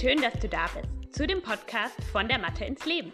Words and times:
Schön, 0.00 0.20
dass 0.20 0.32
du 0.40 0.48
da 0.48 0.66
bist 0.74 1.14
zu 1.14 1.26
dem 1.26 1.42
Podcast 1.42 2.02
von 2.10 2.26
der 2.26 2.38
Mathe 2.38 2.64
ins 2.64 2.86
Leben. 2.86 3.12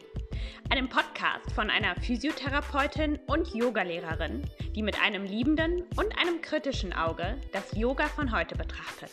Einem 0.71 0.89
Podcast 0.89 1.53
von 1.53 1.69
einer 1.71 1.95
Physiotherapeutin 1.97 3.19
und 3.27 3.53
Yogalehrerin, 3.53 4.49
die 4.75 4.83
mit 4.83 4.99
einem 5.03 5.25
liebenden 5.25 5.83
und 5.97 6.17
einem 6.19 6.41
kritischen 6.41 6.93
Auge 6.95 7.37
das 7.53 7.77
Yoga 7.77 8.07
von 8.07 8.33
heute 8.33 8.55
betrachtet. 8.57 9.11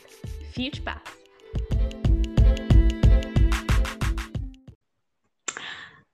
Viel 0.53 0.73
Spaß! 0.73 1.01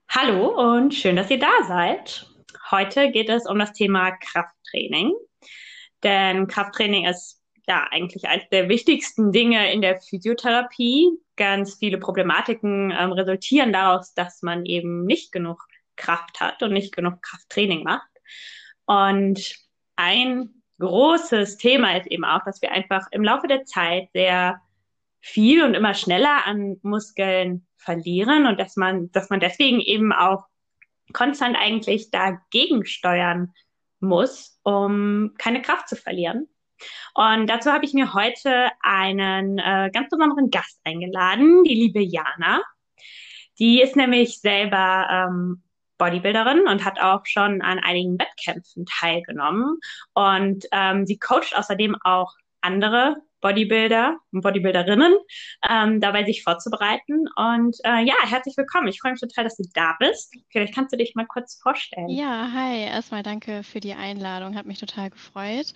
Hallo 0.08 0.74
und 0.74 0.94
schön, 0.94 1.16
dass 1.16 1.30
ihr 1.30 1.38
da 1.38 1.52
seid. 1.68 2.26
Heute 2.70 3.10
geht 3.12 3.28
es 3.28 3.46
um 3.46 3.58
das 3.58 3.72
Thema 3.72 4.10
Krafttraining. 4.12 5.12
Denn 6.02 6.48
Krafttraining 6.48 7.06
ist 7.06 7.40
ja 7.68 7.86
eigentlich 7.90 8.26
eines 8.26 8.48
der 8.48 8.68
wichtigsten 8.68 9.30
Dinge 9.30 9.70
in 9.72 9.82
der 9.82 10.00
Physiotherapie. 10.00 11.10
Ganz 11.36 11.76
viele 11.76 11.98
Problematiken 11.98 12.92
ähm, 12.96 13.12
resultieren 13.12 13.72
daraus, 13.72 14.14
dass 14.14 14.42
man 14.42 14.66
eben 14.66 15.04
nicht 15.04 15.32
genug 15.32 15.66
Kraft 15.96 16.40
hat 16.40 16.62
und 16.62 16.72
nicht 16.72 16.94
genug 16.94 17.22
Krafttraining 17.22 17.84
macht. 17.84 18.08
Und 18.86 19.54
ein 19.96 20.50
großes 20.78 21.58
Thema 21.58 21.96
ist 21.96 22.06
eben 22.08 22.24
auch, 22.24 22.44
dass 22.44 22.60
wir 22.60 22.72
einfach 22.72 23.06
im 23.12 23.22
Laufe 23.22 23.46
der 23.46 23.64
Zeit 23.64 24.08
sehr 24.12 24.60
viel 25.20 25.62
und 25.62 25.74
immer 25.74 25.94
schneller 25.94 26.46
an 26.46 26.78
Muskeln 26.82 27.66
verlieren 27.76 28.46
und 28.46 28.58
dass 28.58 28.76
man, 28.76 29.10
dass 29.12 29.30
man 29.30 29.40
deswegen 29.40 29.80
eben 29.80 30.12
auch 30.12 30.46
konstant 31.12 31.56
eigentlich 31.56 32.10
dagegen 32.10 32.84
steuern 32.84 33.52
muss, 34.00 34.58
um 34.64 35.34
keine 35.38 35.62
Kraft 35.62 35.88
zu 35.88 35.96
verlieren. 35.96 36.48
Und 37.14 37.48
dazu 37.48 37.72
habe 37.72 37.84
ich 37.84 37.92
mir 37.92 38.14
heute 38.14 38.70
einen 38.80 39.58
äh, 39.58 39.90
ganz 39.92 40.08
besonderen 40.10 40.50
Gast 40.50 40.80
eingeladen, 40.84 41.64
die 41.64 41.74
liebe 41.74 42.00
Jana. 42.00 42.62
Die 43.58 43.82
ist 43.82 43.96
nämlich 43.96 44.40
selber 44.40 45.08
ähm, 45.10 45.62
Bodybuilderin 45.98 46.66
und 46.66 46.84
hat 46.84 47.00
auch 47.00 47.26
schon 47.26 47.62
an 47.62 47.78
einigen 47.78 48.18
Wettkämpfen 48.18 48.86
teilgenommen. 48.86 49.78
Und 50.14 50.66
ähm, 50.72 51.06
sie 51.06 51.18
coacht 51.18 51.54
außerdem 51.56 51.96
auch 52.02 52.34
andere 52.60 53.16
Bodybuilder 53.42 54.16
und 54.32 54.40
Bodybuilderinnen, 54.40 55.14
ähm, 55.68 56.00
dabei 56.00 56.24
sich 56.24 56.42
vorzubereiten. 56.42 57.26
Und 57.36 57.76
äh, 57.84 58.04
ja, 58.04 58.14
herzlich 58.24 58.56
willkommen. 58.56 58.88
Ich 58.88 59.00
freue 59.00 59.12
mich 59.12 59.20
total, 59.20 59.44
dass 59.44 59.56
du 59.56 59.64
da 59.74 59.96
bist. 59.98 60.34
Vielleicht 60.48 60.74
kannst 60.74 60.92
du 60.92 60.96
dich 60.96 61.14
mal 61.14 61.26
kurz 61.26 61.60
vorstellen. 61.60 62.08
Ja, 62.08 62.50
hi. 62.54 62.84
Erstmal 62.84 63.22
danke 63.22 63.62
für 63.62 63.80
die 63.80 63.92
Einladung. 63.92 64.56
Hat 64.56 64.64
mich 64.64 64.78
total 64.78 65.10
gefreut. 65.10 65.74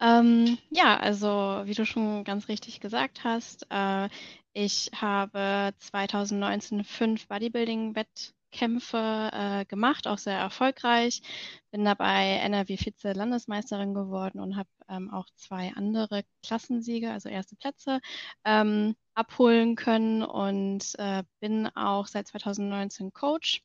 Ähm, 0.00 0.56
ja, 0.70 0.96
also 0.96 1.62
wie 1.64 1.74
du 1.74 1.84
schon 1.84 2.24
ganz 2.24 2.48
richtig 2.48 2.80
gesagt 2.80 3.24
hast, 3.24 3.66
äh, 3.70 4.08
ich 4.54 4.90
habe 4.94 5.72
2019 5.78 6.84
fünf 6.84 7.28
Bodybuilding-Wettkämpfe 7.28 8.37
Kämpfe 8.50 9.30
äh, 9.32 9.64
gemacht, 9.66 10.06
auch 10.06 10.18
sehr 10.18 10.38
erfolgreich. 10.38 11.22
Bin 11.70 11.84
dabei 11.84 12.38
NRW-Vize-Landesmeisterin 12.42 13.94
geworden 13.94 14.40
und 14.40 14.56
habe 14.56 14.68
ähm, 14.88 15.10
auch 15.12 15.26
zwei 15.36 15.72
andere 15.74 16.22
Klassensiege, 16.42 17.10
also 17.10 17.28
erste 17.28 17.56
Plätze, 17.56 18.00
ähm, 18.44 18.96
abholen 19.14 19.76
können 19.76 20.22
und 20.22 20.94
äh, 20.98 21.24
bin 21.40 21.68
auch 21.76 22.06
seit 22.06 22.28
2019 22.28 23.12
Coach 23.12 23.62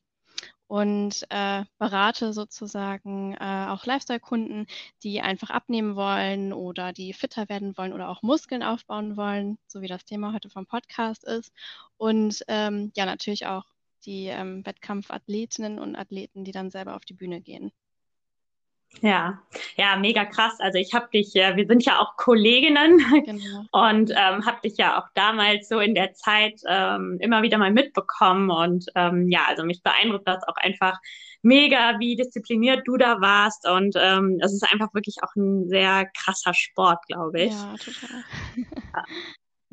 und 0.67 1.23
äh, 1.29 1.65
berate 1.77 2.33
sozusagen 2.33 3.35
äh, 3.35 3.67
auch 3.69 3.85
Lifestyle-Kunden, 3.85 4.65
die 5.03 5.21
einfach 5.21 5.49
abnehmen 5.51 5.95
wollen 5.95 6.51
oder 6.51 6.93
die 6.93 7.13
fitter 7.13 7.47
werden 7.49 7.77
wollen 7.77 7.93
oder 7.93 8.09
auch 8.09 8.23
Muskeln 8.23 8.63
aufbauen 8.63 9.15
wollen, 9.15 9.59
so 9.67 9.81
wie 9.81 9.87
das 9.87 10.05
Thema 10.05 10.33
heute 10.33 10.49
vom 10.49 10.65
Podcast 10.65 11.25
ist. 11.25 11.51
Und 11.97 12.43
ähm, 12.47 12.91
ja, 12.95 13.05
natürlich 13.05 13.45
auch 13.45 13.65
die 14.05 14.27
ähm, 14.27 14.65
Wettkampfathletinnen 14.65 15.79
und 15.79 15.95
Athleten, 15.95 16.43
die 16.43 16.51
dann 16.51 16.69
selber 16.69 16.95
auf 16.95 17.05
die 17.05 17.13
Bühne 17.13 17.41
gehen. 17.41 17.71
Ja, 19.01 19.41
ja, 19.75 19.95
mega 19.97 20.23
krass. 20.25 20.59
Also 20.59 20.77
ich 20.77 20.93
habe 20.93 21.09
dich, 21.13 21.33
ja, 21.33 21.55
wir 21.55 21.65
sind 21.65 21.83
ja 21.83 21.99
auch 21.99 22.15
Kolleginnen 22.15 22.99
genau. 23.25 23.65
und 23.71 24.11
ähm, 24.11 24.45
habe 24.45 24.61
dich 24.63 24.77
ja 24.77 24.99
auch 24.99 25.07
damals 25.15 25.67
so 25.67 25.79
in 25.79 25.95
der 25.95 26.13
Zeit 26.13 26.61
ähm, 26.67 27.17
immer 27.19 27.41
wieder 27.41 27.57
mal 27.57 27.71
mitbekommen 27.71 28.49
und 28.49 28.85
ähm, 28.95 29.29
ja, 29.29 29.45
also 29.47 29.63
mich 29.63 29.81
beeindruckt 29.81 30.27
das 30.27 30.43
auch 30.47 30.57
einfach 30.57 30.99
mega, 31.41 31.99
wie 31.99 32.15
diszipliniert 32.15 32.83
du 32.85 32.97
da 32.97 33.19
warst 33.19 33.67
und 33.67 33.95
ähm, 33.99 34.39
es 34.41 34.53
ist 34.53 34.63
einfach 34.71 34.93
wirklich 34.93 35.17
auch 35.23 35.35
ein 35.35 35.67
sehr 35.67 36.05
krasser 36.15 36.53
Sport, 36.53 37.05
glaube 37.07 37.41
ich. 37.41 37.51
Ja, 37.51 37.75
total. 37.77 38.23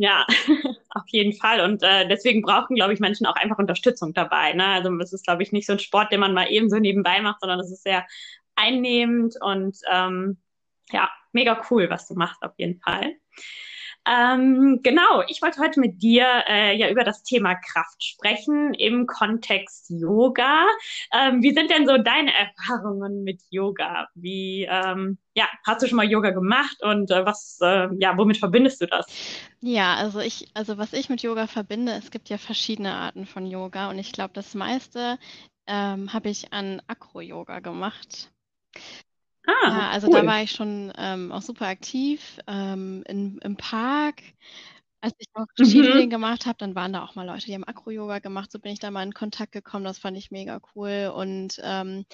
Ja, 0.00 0.26
auf 0.88 1.02
jeden 1.08 1.34
Fall. 1.34 1.60
Und 1.60 1.82
äh, 1.82 2.08
deswegen 2.08 2.40
brauchen, 2.40 2.74
glaube 2.74 2.94
ich, 2.94 3.00
Menschen 3.00 3.26
auch 3.26 3.36
einfach 3.36 3.58
Unterstützung 3.58 4.14
dabei. 4.14 4.54
Ne? 4.54 4.64
Also 4.66 4.90
es 4.96 5.12
ist, 5.12 5.26
glaube 5.26 5.42
ich, 5.42 5.52
nicht 5.52 5.66
so 5.66 5.74
ein 5.74 5.78
Sport, 5.78 6.10
den 6.10 6.20
man 6.20 6.32
mal 6.32 6.50
eben 6.50 6.70
so 6.70 6.78
nebenbei 6.78 7.20
macht, 7.20 7.40
sondern 7.40 7.60
es 7.60 7.70
ist 7.70 7.82
sehr 7.82 8.06
einnehmend 8.56 9.34
und 9.42 9.76
ähm, 9.92 10.38
ja, 10.90 11.10
mega 11.32 11.60
cool, 11.70 11.90
was 11.90 12.08
du 12.08 12.14
machst 12.14 12.42
auf 12.42 12.52
jeden 12.56 12.80
Fall. 12.80 13.12
Ähm, 14.06 14.80
genau, 14.82 15.22
ich 15.28 15.42
wollte 15.42 15.60
heute 15.60 15.78
mit 15.78 16.02
dir 16.02 16.26
äh, 16.48 16.76
ja 16.76 16.88
über 16.88 17.04
das 17.04 17.22
Thema 17.22 17.54
Kraft 17.54 18.02
sprechen 18.02 18.72
im 18.74 19.06
Kontext 19.06 19.90
Yoga. 19.90 20.66
Ähm, 21.12 21.42
wie 21.42 21.52
sind 21.52 21.70
denn 21.70 21.86
so 21.86 21.98
deine 21.98 22.32
Erfahrungen 22.32 23.24
mit 23.24 23.42
Yoga? 23.50 24.08
Wie, 24.14 24.66
ähm, 24.70 25.18
ja, 25.34 25.48
hast 25.66 25.82
du 25.82 25.86
schon 25.86 25.96
mal 25.96 26.10
Yoga 26.10 26.30
gemacht 26.30 26.82
und 26.82 27.10
äh, 27.10 27.26
was, 27.26 27.58
äh, 27.60 27.88
ja, 27.98 28.16
womit 28.16 28.38
verbindest 28.38 28.80
du 28.80 28.86
das? 28.86 29.06
Ja, 29.60 29.94
also 29.96 30.20
ich, 30.20 30.48
also 30.54 30.78
was 30.78 30.94
ich 30.94 31.10
mit 31.10 31.22
Yoga 31.22 31.46
verbinde, 31.46 31.92
es 31.92 32.10
gibt 32.10 32.30
ja 32.30 32.38
verschiedene 32.38 32.94
Arten 32.94 33.26
von 33.26 33.46
Yoga 33.46 33.90
und 33.90 33.98
ich 33.98 34.12
glaube, 34.12 34.32
das 34.32 34.54
meiste 34.54 35.18
ähm, 35.66 36.12
habe 36.12 36.30
ich 36.30 36.52
an 36.52 36.80
Acro-Yoga 36.86 37.60
gemacht. 37.60 38.30
Ah, 39.46 39.52
Ja, 39.64 39.90
also 39.90 40.08
da 40.08 40.24
war 40.26 40.42
ich 40.42 40.52
schon 40.52 40.92
ähm, 40.96 41.32
auch 41.32 41.42
super 41.42 41.66
aktiv 41.66 42.38
ähm, 42.46 43.02
in, 43.06 43.38
im 43.38 43.56
Park. 43.56 44.22
Als 45.02 45.14
ich 45.18 45.28
noch 45.36 45.46
Mhm. 45.58 45.64
Cheerleading 45.64 46.10
gemacht 46.10 46.46
habe, 46.46 46.58
dann 46.58 46.74
waren 46.74 46.92
da 46.92 47.04
auch 47.04 47.14
mal 47.14 47.26
Leute, 47.26 47.46
die 47.46 47.54
haben 47.54 47.64
Acro-Yoga 47.64 48.18
gemacht. 48.20 48.52
So 48.52 48.58
bin 48.60 48.72
ich 48.72 48.80
da 48.80 48.90
mal 48.90 49.02
in 49.04 49.14
Kontakt 49.14 49.52
gekommen. 49.52 49.84
Das 49.84 49.98
fand 49.98 50.16
ich 50.18 50.30
mega 50.30 50.60
cool. 50.74 51.12
Und 51.14 51.60
ähm, 51.62 52.04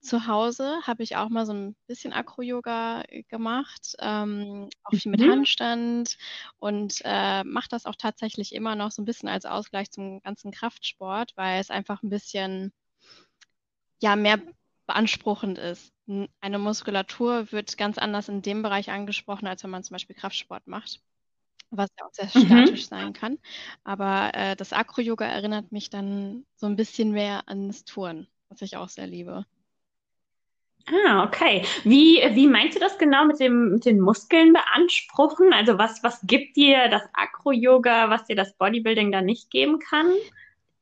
zu 0.00 0.26
Hause 0.26 0.80
habe 0.86 1.02
ich 1.04 1.16
auch 1.16 1.28
mal 1.30 1.46
so 1.46 1.52
ein 1.54 1.76
bisschen 1.86 2.12
Acro-Yoga 2.12 3.02
äh, 3.08 3.22
gemacht, 3.24 3.96
ähm, 4.00 4.68
auch 4.84 4.94
viel 4.94 5.10
mit 5.12 5.22
Mhm. 5.22 5.28
Handstand 5.28 6.18
und 6.58 7.00
äh, 7.04 7.44
mache 7.44 7.68
das 7.70 7.86
auch 7.86 7.96
tatsächlich 7.96 8.54
immer 8.54 8.74
noch 8.76 8.90
so 8.92 9.02
ein 9.02 9.06
bisschen 9.06 9.28
als 9.28 9.46
Ausgleich 9.46 9.90
zum 9.92 10.20
ganzen 10.22 10.50
Kraftsport, 10.52 11.32
weil 11.36 11.60
es 11.60 11.70
einfach 11.70 12.02
ein 12.02 12.10
bisschen 12.10 12.72
ja 14.00 14.16
mehr 14.16 14.40
beanspruchend 14.86 15.58
ist. 15.58 15.92
Eine 16.40 16.58
Muskulatur 16.58 17.52
wird 17.52 17.76
ganz 17.78 17.98
anders 17.98 18.28
in 18.28 18.42
dem 18.42 18.62
Bereich 18.62 18.90
angesprochen, 18.90 19.46
als 19.46 19.62
wenn 19.62 19.70
man 19.70 19.84
zum 19.84 19.94
Beispiel 19.94 20.16
Kraftsport 20.16 20.66
macht, 20.66 21.00
was 21.70 21.88
ja 21.98 22.06
auch 22.06 22.12
sehr 22.12 22.30
mhm. 22.34 22.46
statisch 22.46 22.88
sein 22.88 23.12
kann. 23.12 23.38
Aber 23.84 24.30
äh, 24.34 24.56
das 24.56 24.72
Acro-Yoga 24.72 25.24
erinnert 25.24 25.72
mich 25.72 25.90
dann 25.90 26.44
so 26.56 26.66
ein 26.66 26.76
bisschen 26.76 27.12
mehr 27.12 27.48
an 27.48 27.68
das 27.68 27.84
Touren, 27.84 28.28
was 28.48 28.62
ich 28.62 28.76
auch 28.76 28.88
sehr 28.88 29.06
liebe. 29.06 29.46
Ah, 30.86 31.24
okay. 31.24 31.64
Wie, 31.84 32.20
wie 32.32 32.48
meinst 32.48 32.76
du 32.76 32.80
das 32.80 32.98
genau 32.98 33.24
mit 33.24 33.38
dem, 33.38 33.74
mit 33.74 33.84
den 33.84 34.00
Muskeln 34.00 34.52
beanspruchen? 34.52 35.52
Also 35.52 35.78
was, 35.78 36.02
was 36.02 36.20
gibt 36.22 36.56
dir 36.56 36.88
das 36.88 37.02
Acro-Yoga, 37.12 38.10
was 38.10 38.24
dir 38.24 38.36
das 38.36 38.56
Bodybuilding 38.56 39.12
da 39.12 39.22
nicht 39.22 39.50
geben 39.50 39.78
kann? 39.78 40.12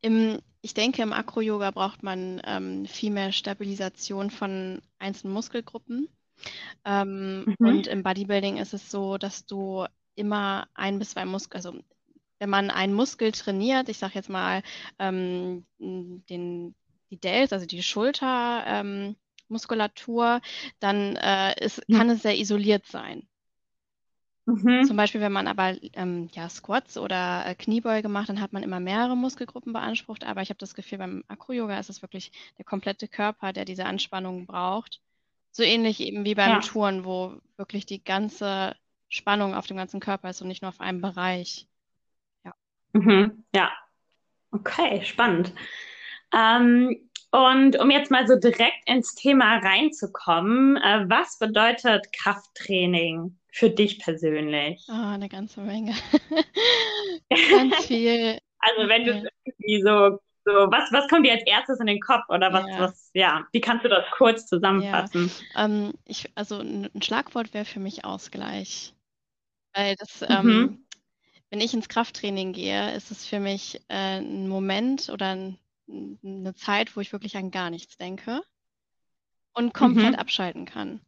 Im, 0.00 0.40
ich 0.62 0.74
denke, 0.74 1.02
im 1.02 1.12
Acro-Yoga 1.12 1.70
braucht 1.70 2.02
man 2.02 2.40
ähm, 2.44 2.86
viel 2.86 3.10
mehr 3.10 3.32
Stabilisation 3.32 4.30
von 4.30 4.82
einzelnen 4.98 5.32
Muskelgruppen. 5.32 6.08
Ähm, 6.84 7.56
mhm. 7.58 7.66
Und 7.66 7.86
im 7.86 8.02
Bodybuilding 8.02 8.58
ist 8.58 8.74
es 8.74 8.90
so, 8.90 9.18
dass 9.18 9.46
du 9.46 9.86
immer 10.14 10.68
ein 10.74 10.98
bis 10.98 11.10
zwei 11.10 11.24
Muskeln, 11.24 11.56
also 11.56 11.78
wenn 12.38 12.50
man 12.50 12.70
einen 12.70 12.94
Muskel 12.94 13.32
trainiert, 13.32 13.88
ich 13.88 13.98
sage 13.98 14.14
jetzt 14.14 14.30
mal 14.30 14.62
ähm, 14.98 15.66
den, 15.78 16.74
die 17.10 17.20
Delts, 17.20 17.52
also 17.52 17.66
die 17.66 17.82
Schultermuskulatur, 17.82 20.34
ähm, 20.34 20.40
dann 20.78 21.16
äh, 21.16 21.64
ist, 21.64 21.82
kann 21.90 22.10
es 22.10 22.22
sehr 22.22 22.38
isoliert 22.38 22.86
sein. 22.86 23.26
Mhm. 24.50 24.84
Zum 24.84 24.96
Beispiel, 24.96 25.20
wenn 25.20 25.32
man 25.32 25.46
aber 25.46 25.76
ähm, 25.94 26.28
ja, 26.32 26.48
Squats 26.48 26.98
oder 26.98 27.46
äh, 27.46 27.54
Kniebeuge 27.54 28.08
macht, 28.08 28.28
dann 28.28 28.40
hat 28.40 28.52
man 28.52 28.62
immer 28.62 28.80
mehrere 28.80 29.16
Muskelgruppen 29.16 29.72
beansprucht. 29.72 30.24
Aber 30.24 30.42
ich 30.42 30.50
habe 30.50 30.58
das 30.58 30.74
Gefühl, 30.74 30.98
beim 30.98 31.24
Acro-Yoga 31.28 31.78
ist 31.78 31.90
es 31.90 32.02
wirklich 32.02 32.32
der 32.58 32.64
komplette 32.64 33.08
Körper, 33.08 33.52
der 33.52 33.64
diese 33.64 33.84
Anspannung 33.84 34.46
braucht. 34.46 35.00
So 35.52 35.62
ähnlich 35.62 36.00
eben 36.00 36.24
wie 36.24 36.34
beim 36.34 36.50
ja. 36.50 36.58
Touren, 36.60 37.04
wo 37.04 37.34
wirklich 37.56 37.86
die 37.86 38.02
ganze 38.02 38.74
Spannung 39.08 39.54
auf 39.54 39.66
dem 39.66 39.76
ganzen 39.76 40.00
Körper 40.00 40.30
ist 40.30 40.40
und 40.42 40.48
nicht 40.48 40.62
nur 40.62 40.68
auf 40.70 40.80
einem 40.80 41.00
Bereich. 41.00 41.66
Ja. 42.44 42.54
Mhm. 42.92 43.44
Ja. 43.54 43.70
Okay, 44.52 45.04
spannend. 45.04 45.52
Ähm, 46.32 47.08
und 47.32 47.78
um 47.78 47.90
jetzt 47.90 48.10
mal 48.10 48.26
so 48.26 48.36
direkt 48.36 48.86
ins 48.86 49.14
Thema 49.14 49.58
reinzukommen, 49.58 50.76
äh, 50.76 51.04
was 51.08 51.38
bedeutet 51.38 52.12
Krafttraining 52.12 53.36
für 53.52 53.70
dich 53.70 53.98
persönlich? 53.98 54.84
Oh, 54.88 54.92
eine 54.92 55.28
ganze 55.28 55.60
Menge. 55.60 55.94
Ganz 57.50 57.86
viel. 57.86 58.38
Also 58.58 58.88
wenn 58.88 59.04
du 59.04 59.30
irgendwie 59.44 59.82
so, 59.82 60.18
so 60.44 60.52
was, 60.70 60.92
was 60.92 61.08
kommt 61.08 61.26
dir 61.26 61.32
als 61.32 61.46
erstes 61.46 61.80
in 61.80 61.86
den 61.86 62.00
Kopf 62.00 62.24
oder 62.28 62.52
was, 62.52 62.66
ja. 62.68 62.80
was, 62.80 63.10
ja, 63.14 63.46
wie 63.52 63.60
kannst 63.60 63.84
du 63.84 63.88
das 63.88 64.04
kurz 64.12 64.46
zusammenfassen? 64.46 65.30
Ja. 65.54 65.64
Ähm, 65.64 65.94
ich, 66.04 66.30
also 66.34 66.60
ein 66.60 66.90
Schlagwort 67.02 67.54
wäre 67.54 67.64
für 67.64 67.80
mich 67.80 68.04
Ausgleich. 68.04 68.94
Weil 69.72 69.96
das, 69.96 70.20
mhm. 70.20 70.26
ähm, 70.30 70.86
wenn 71.50 71.60
ich 71.60 71.74
ins 71.74 71.88
Krafttraining 71.88 72.52
gehe, 72.52 72.94
ist 72.94 73.10
es 73.10 73.26
für 73.26 73.40
mich 73.40 73.80
äh, 73.88 74.18
ein 74.18 74.48
Moment 74.48 75.08
oder 75.10 75.30
ein, 75.30 75.58
eine 75.88 76.54
Zeit, 76.54 76.96
wo 76.96 77.00
ich 77.00 77.12
wirklich 77.12 77.36
an 77.36 77.50
gar 77.50 77.70
nichts 77.70 77.96
denke 77.96 78.42
und 79.54 79.74
komplett 79.74 80.12
mhm. 80.12 80.18
abschalten 80.18 80.64
kann. 80.64 81.00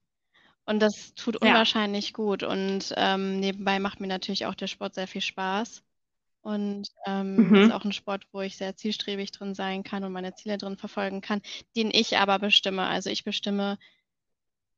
Und 0.64 0.81
das 0.81 1.14
tut 1.14 1.43
ja. 1.43 1.50
unwahrscheinlich 1.50 2.12
gut. 2.12 2.43
Und 2.43 2.93
ähm, 2.97 3.41
nebenbei 3.41 3.79
macht 3.79 4.00
mir 4.00 4.06
natürlich 4.06 4.47
auch 4.47 4.55
der 4.55 4.69
Sport 4.69 4.94
sehr 4.94 5.09
viel 5.09 5.20
Spaß. 5.20 5.82
Und 6.43 6.88
ähm, 7.06 7.49
mhm. 7.49 7.55
ist 7.55 7.73
auch 7.73 7.85
ein 7.85 7.93
Sport, 7.93 8.26
wo 8.32 8.41
ich 8.41 8.56
sehr 8.56 8.76
zielstrebig 8.76 9.31
drin 9.31 9.55
sein 9.55 9.85
kann 9.85 10.03
und 10.03 10.12
meine 10.12 10.35
Ziele 10.35 10.59
drin 10.59 10.76
verfolgen 10.76 11.20
kann, 11.20 11.41
den 11.76 11.91
ich 11.93 12.19
aber 12.19 12.38
bestimme. 12.41 12.87
Also 12.87 13.11
ich 13.11 13.23
bestimme, 13.23 13.79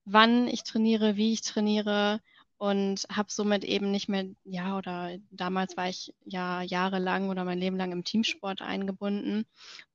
wann 0.05 0.47
ich 0.47 0.63
trainiere, 0.65 1.17
wie 1.17 1.33
ich 1.33 1.41
trainiere 1.41 2.21
und 2.59 3.07
habe 3.11 3.31
somit 3.31 3.65
eben 3.65 3.91
nicht 3.91 4.09
mehr, 4.09 4.27
ja, 4.45 4.77
oder 4.77 5.17
damals 5.31 5.77
war 5.77 5.89
ich 5.89 6.15
ja 6.25 6.63
jahrelang 6.63 7.31
oder 7.31 7.45
mein 7.45 7.59
Leben 7.59 7.77
lang 7.77 7.93
im 7.93 8.05
Teamsport 8.05 8.61
eingebunden, 8.61 9.47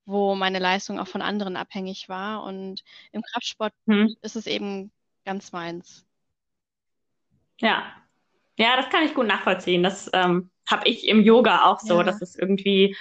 wo 0.05 0.33
meine 0.35 0.59
Leistung 0.59 0.99
auch 0.99 1.07
von 1.07 1.21
anderen 1.21 1.55
abhängig 1.55 2.09
war. 2.09 2.43
Und 2.43 2.83
im 3.11 3.21
Kraftsport 3.21 3.73
mhm. 3.85 4.15
ist 4.21 4.35
es 4.35 4.47
eben 4.47 4.91
ganz 5.29 5.51
meins. 5.51 6.07
Ja, 7.59 7.83
ja, 8.57 8.75
das 8.75 8.89
kann 8.89 9.03
ich 9.03 9.13
gut 9.13 9.27
nachvollziehen. 9.27 9.83
Das 9.83 10.09
ähm, 10.11 10.49
habe 10.67 10.87
ich 10.87 11.07
im 11.07 11.21
Yoga 11.21 11.65
auch 11.65 11.79
so, 11.79 11.97
ja. 11.97 12.03
dass 12.03 12.19
es 12.23 12.35
irgendwie 12.35 12.97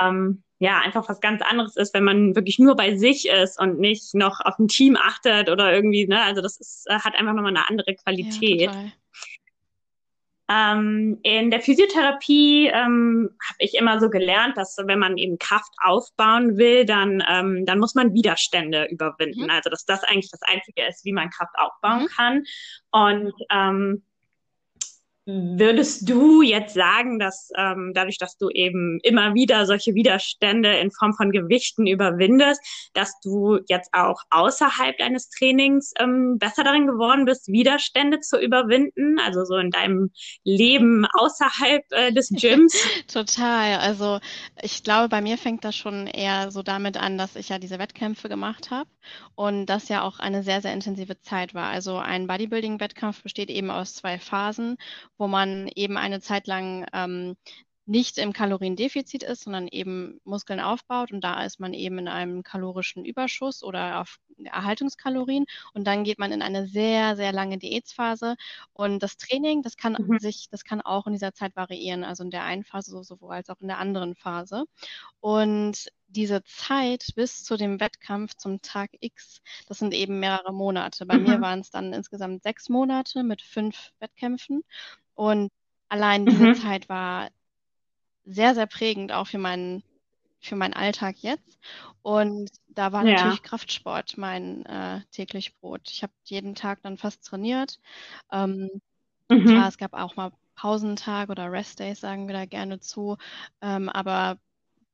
ähm, 0.00 0.44
ja 0.60 0.78
einfach 0.78 1.08
was 1.08 1.20
ganz 1.20 1.42
anderes 1.42 1.76
ist, 1.76 1.92
wenn 1.92 2.04
man 2.04 2.36
wirklich 2.36 2.60
nur 2.60 2.76
bei 2.76 2.96
sich 2.96 3.28
ist 3.28 3.60
und 3.60 3.80
nicht 3.80 4.14
noch 4.14 4.40
auf 4.40 4.60
ein 4.60 4.68
Team 4.68 4.96
achtet 4.96 5.50
oder 5.50 5.74
irgendwie, 5.74 6.06
ne? 6.06 6.22
Also 6.22 6.40
das 6.40 6.60
ist, 6.60 6.86
äh, 6.88 7.00
hat 7.00 7.16
einfach 7.16 7.34
nochmal 7.34 7.56
eine 7.56 7.68
andere 7.68 7.96
Qualität. 7.96 8.70
Ja, 8.72 8.84
ähm, 10.48 11.18
in 11.22 11.50
der 11.50 11.60
Physiotherapie 11.60 12.68
ähm, 12.68 13.30
habe 13.48 13.56
ich 13.58 13.74
immer 13.74 13.98
so 14.00 14.08
gelernt, 14.08 14.56
dass 14.56 14.76
wenn 14.78 14.98
man 14.98 15.16
eben 15.16 15.38
Kraft 15.38 15.72
aufbauen 15.82 16.56
will, 16.56 16.84
dann, 16.84 17.22
ähm, 17.28 17.66
dann 17.66 17.80
muss 17.80 17.94
man 17.94 18.14
Widerstände 18.14 18.86
überwinden. 18.90 19.44
Mhm. 19.44 19.50
Also 19.50 19.70
dass 19.70 19.84
das 19.84 20.04
eigentlich 20.04 20.30
das 20.30 20.42
Einzige 20.42 20.86
ist, 20.86 21.04
wie 21.04 21.12
man 21.12 21.30
Kraft 21.30 21.54
aufbauen 21.56 22.02
mhm. 22.02 22.08
kann. 22.16 22.44
Und 22.92 23.32
ähm, 23.50 24.04
Würdest 25.28 26.08
du 26.08 26.40
jetzt 26.42 26.74
sagen, 26.74 27.18
dass 27.18 27.50
ähm, 27.56 27.90
dadurch, 27.94 28.16
dass 28.16 28.36
du 28.36 28.48
eben 28.48 29.00
immer 29.02 29.34
wieder 29.34 29.66
solche 29.66 29.92
Widerstände 29.96 30.76
in 30.76 30.92
Form 30.92 31.14
von 31.14 31.32
Gewichten 31.32 31.88
überwindest, 31.88 32.60
dass 32.94 33.18
du 33.24 33.58
jetzt 33.66 33.90
auch 33.92 34.22
außerhalb 34.30 34.96
deines 34.98 35.28
Trainings 35.28 35.92
ähm, 35.98 36.38
besser 36.38 36.62
darin 36.62 36.86
geworden 36.86 37.24
bist, 37.24 37.48
Widerstände 37.48 38.20
zu 38.20 38.38
überwinden? 38.40 39.18
Also 39.18 39.44
so 39.44 39.56
in 39.56 39.70
deinem 39.70 40.12
Leben 40.44 41.06
außerhalb 41.14 41.82
äh, 41.90 42.12
des 42.12 42.28
Gyms? 42.28 42.80
Total. 43.12 43.80
Also 43.80 44.20
ich 44.62 44.84
glaube, 44.84 45.08
bei 45.08 45.20
mir 45.20 45.38
fängt 45.38 45.64
das 45.64 45.74
schon 45.74 46.06
eher 46.06 46.52
so 46.52 46.62
damit 46.62 46.96
an, 46.96 47.18
dass 47.18 47.34
ich 47.34 47.48
ja 47.48 47.58
diese 47.58 47.80
Wettkämpfe 47.80 48.28
gemacht 48.28 48.70
habe 48.70 48.88
und 49.34 49.66
das 49.66 49.88
ja 49.88 50.02
auch 50.02 50.20
eine 50.20 50.44
sehr, 50.44 50.62
sehr 50.62 50.72
intensive 50.72 51.20
Zeit 51.20 51.52
war. 51.52 51.68
Also 51.68 51.96
ein 51.96 52.28
Bodybuilding-Wettkampf 52.28 53.24
besteht 53.24 53.50
eben 53.50 53.72
aus 53.72 53.96
zwei 53.96 54.20
Phasen 54.20 54.76
wo 55.18 55.26
man 55.26 55.68
eben 55.74 55.96
eine 55.96 56.20
Zeit 56.20 56.46
lang 56.46 56.86
ähm, 56.92 57.36
nicht 57.86 58.18
im 58.18 58.32
Kaloriendefizit 58.32 59.22
ist, 59.22 59.44
sondern 59.44 59.68
eben 59.68 60.20
Muskeln 60.24 60.58
aufbaut 60.58 61.12
und 61.12 61.22
da 61.22 61.44
ist 61.44 61.60
man 61.60 61.72
eben 61.72 61.98
in 61.98 62.08
einem 62.08 62.42
kalorischen 62.42 63.04
Überschuss 63.04 63.62
oder 63.62 64.00
auf 64.00 64.18
Erhaltungskalorien 64.44 65.46
und 65.72 65.86
dann 65.86 66.02
geht 66.02 66.18
man 66.18 66.32
in 66.32 66.42
eine 66.42 66.66
sehr, 66.66 67.14
sehr 67.14 67.32
lange 67.32 67.58
Diätphase 67.58 68.34
und 68.72 69.02
das 69.04 69.16
Training, 69.16 69.62
das 69.62 69.76
kann 69.76 69.96
mhm. 69.98 70.18
sich, 70.18 70.48
das 70.50 70.64
kann 70.64 70.80
auch 70.80 71.06
in 71.06 71.12
dieser 71.12 71.32
Zeit 71.32 71.54
variieren, 71.54 72.02
also 72.02 72.24
in 72.24 72.30
der 72.30 72.42
einen 72.42 72.64
Phase 72.64 73.04
sowohl 73.04 73.34
als 73.34 73.50
auch 73.50 73.60
in 73.60 73.68
der 73.68 73.78
anderen 73.78 74.16
Phase 74.16 74.64
und 75.20 75.86
diese 76.08 76.42
Zeit 76.44 77.06
bis 77.16 77.44
zu 77.44 77.56
dem 77.56 77.80
Wettkampf 77.80 78.34
zum 78.34 78.62
Tag 78.62 78.90
X, 79.00 79.42
das 79.68 79.78
sind 79.78 79.92
eben 79.92 80.20
mehrere 80.20 80.52
Monate. 80.52 81.06
Bei 81.06 81.18
mhm. 81.18 81.24
mir 81.24 81.40
waren 81.40 81.60
es 81.60 81.70
dann 81.70 81.92
insgesamt 81.92 82.42
sechs 82.42 82.68
Monate 82.68 83.22
mit 83.22 83.42
fünf 83.42 83.92
Wettkämpfen 83.98 84.62
und 85.14 85.50
allein 85.88 86.26
diese 86.26 86.48
mhm. 86.48 86.54
Zeit 86.54 86.88
war 86.88 87.28
sehr, 88.24 88.54
sehr 88.54 88.66
prägend 88.66 89.12
auch 89.12 89.26
für 89.28 89.38
meinen, 89.38 89.82
für 90.40 90.56
meinen 90.56 90.74
Alltag 90.74 91.16
jetzt. 91.20 91.58
Und 92.02 92.50
da 92.68 92.92
war 92.92 93.04
ja. 93.04 93.14
natürlich 93.14 93.42
Kraftsport 93.42 94.18
mein 94.18 94.64
äh, 94.66 95.00
täglich 95.10 95.54
Brot. 95.54 95.88
Ich 95.90 96.02
habe 96.02 96.12
jeden 96.24 96.54
Tag 96.54 96.82
dann 96.82 96.98
fast 96.98 97.24
trainiert. 97.24 97.80
Ähm, 98.32 98.68
mhm. 99.28 99.44
Klar, 99.44 99.68
es 99.68 99.78
gab 99.78 99.94
auch 99.94 100.16
mal 100.16 100.32
Pausentag 100.56 101.30
oder 101.30 101.50
Restdays, 101.50 102.00
sagen 102.00 102.26
wir 102.26 102.34
da 102.34 102.46
gerne 102.46 102.80
zu. 102.80 103.16
Ähm, 103.60 103.88
aber 103.88 104.38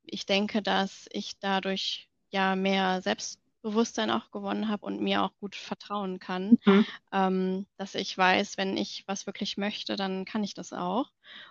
ich 0.04 0.26
denke, 0.26 0.62
dass 0.62 1.08
ich 1.12 1.38
dadurch 1.38 2.08
ja 2.31 2.56
mehr 2.56 3.02
selbst 3.02 3.40
Bewusstsein 3.62 4.10
auch 4.10 4.31
gewonnen 4.32 4.69
habe 4.69 4.84
und 4.84 5.00
mir 5.00 5.22
auch 5.22 5.32
gut 5.38 5.54
vertrauen 5.54 6.19
kann, 6.19 6.58
mhm. 6.64 6.87
ähm, 7.12 7.66
dass 7.76 7.94
ich 7.94 8.16
weiß, 8.19 8.58
wenn 8.58 8.76
ich 8.76 9.04
was 9.06 9.26
wirklich 9.26 9.56
möchte, 9.56 9.94
dann 9.96 10.25
kann 10.25 10.43
ich 10.43 10.54
das 10.54 10.72
auch. 10.72 11.10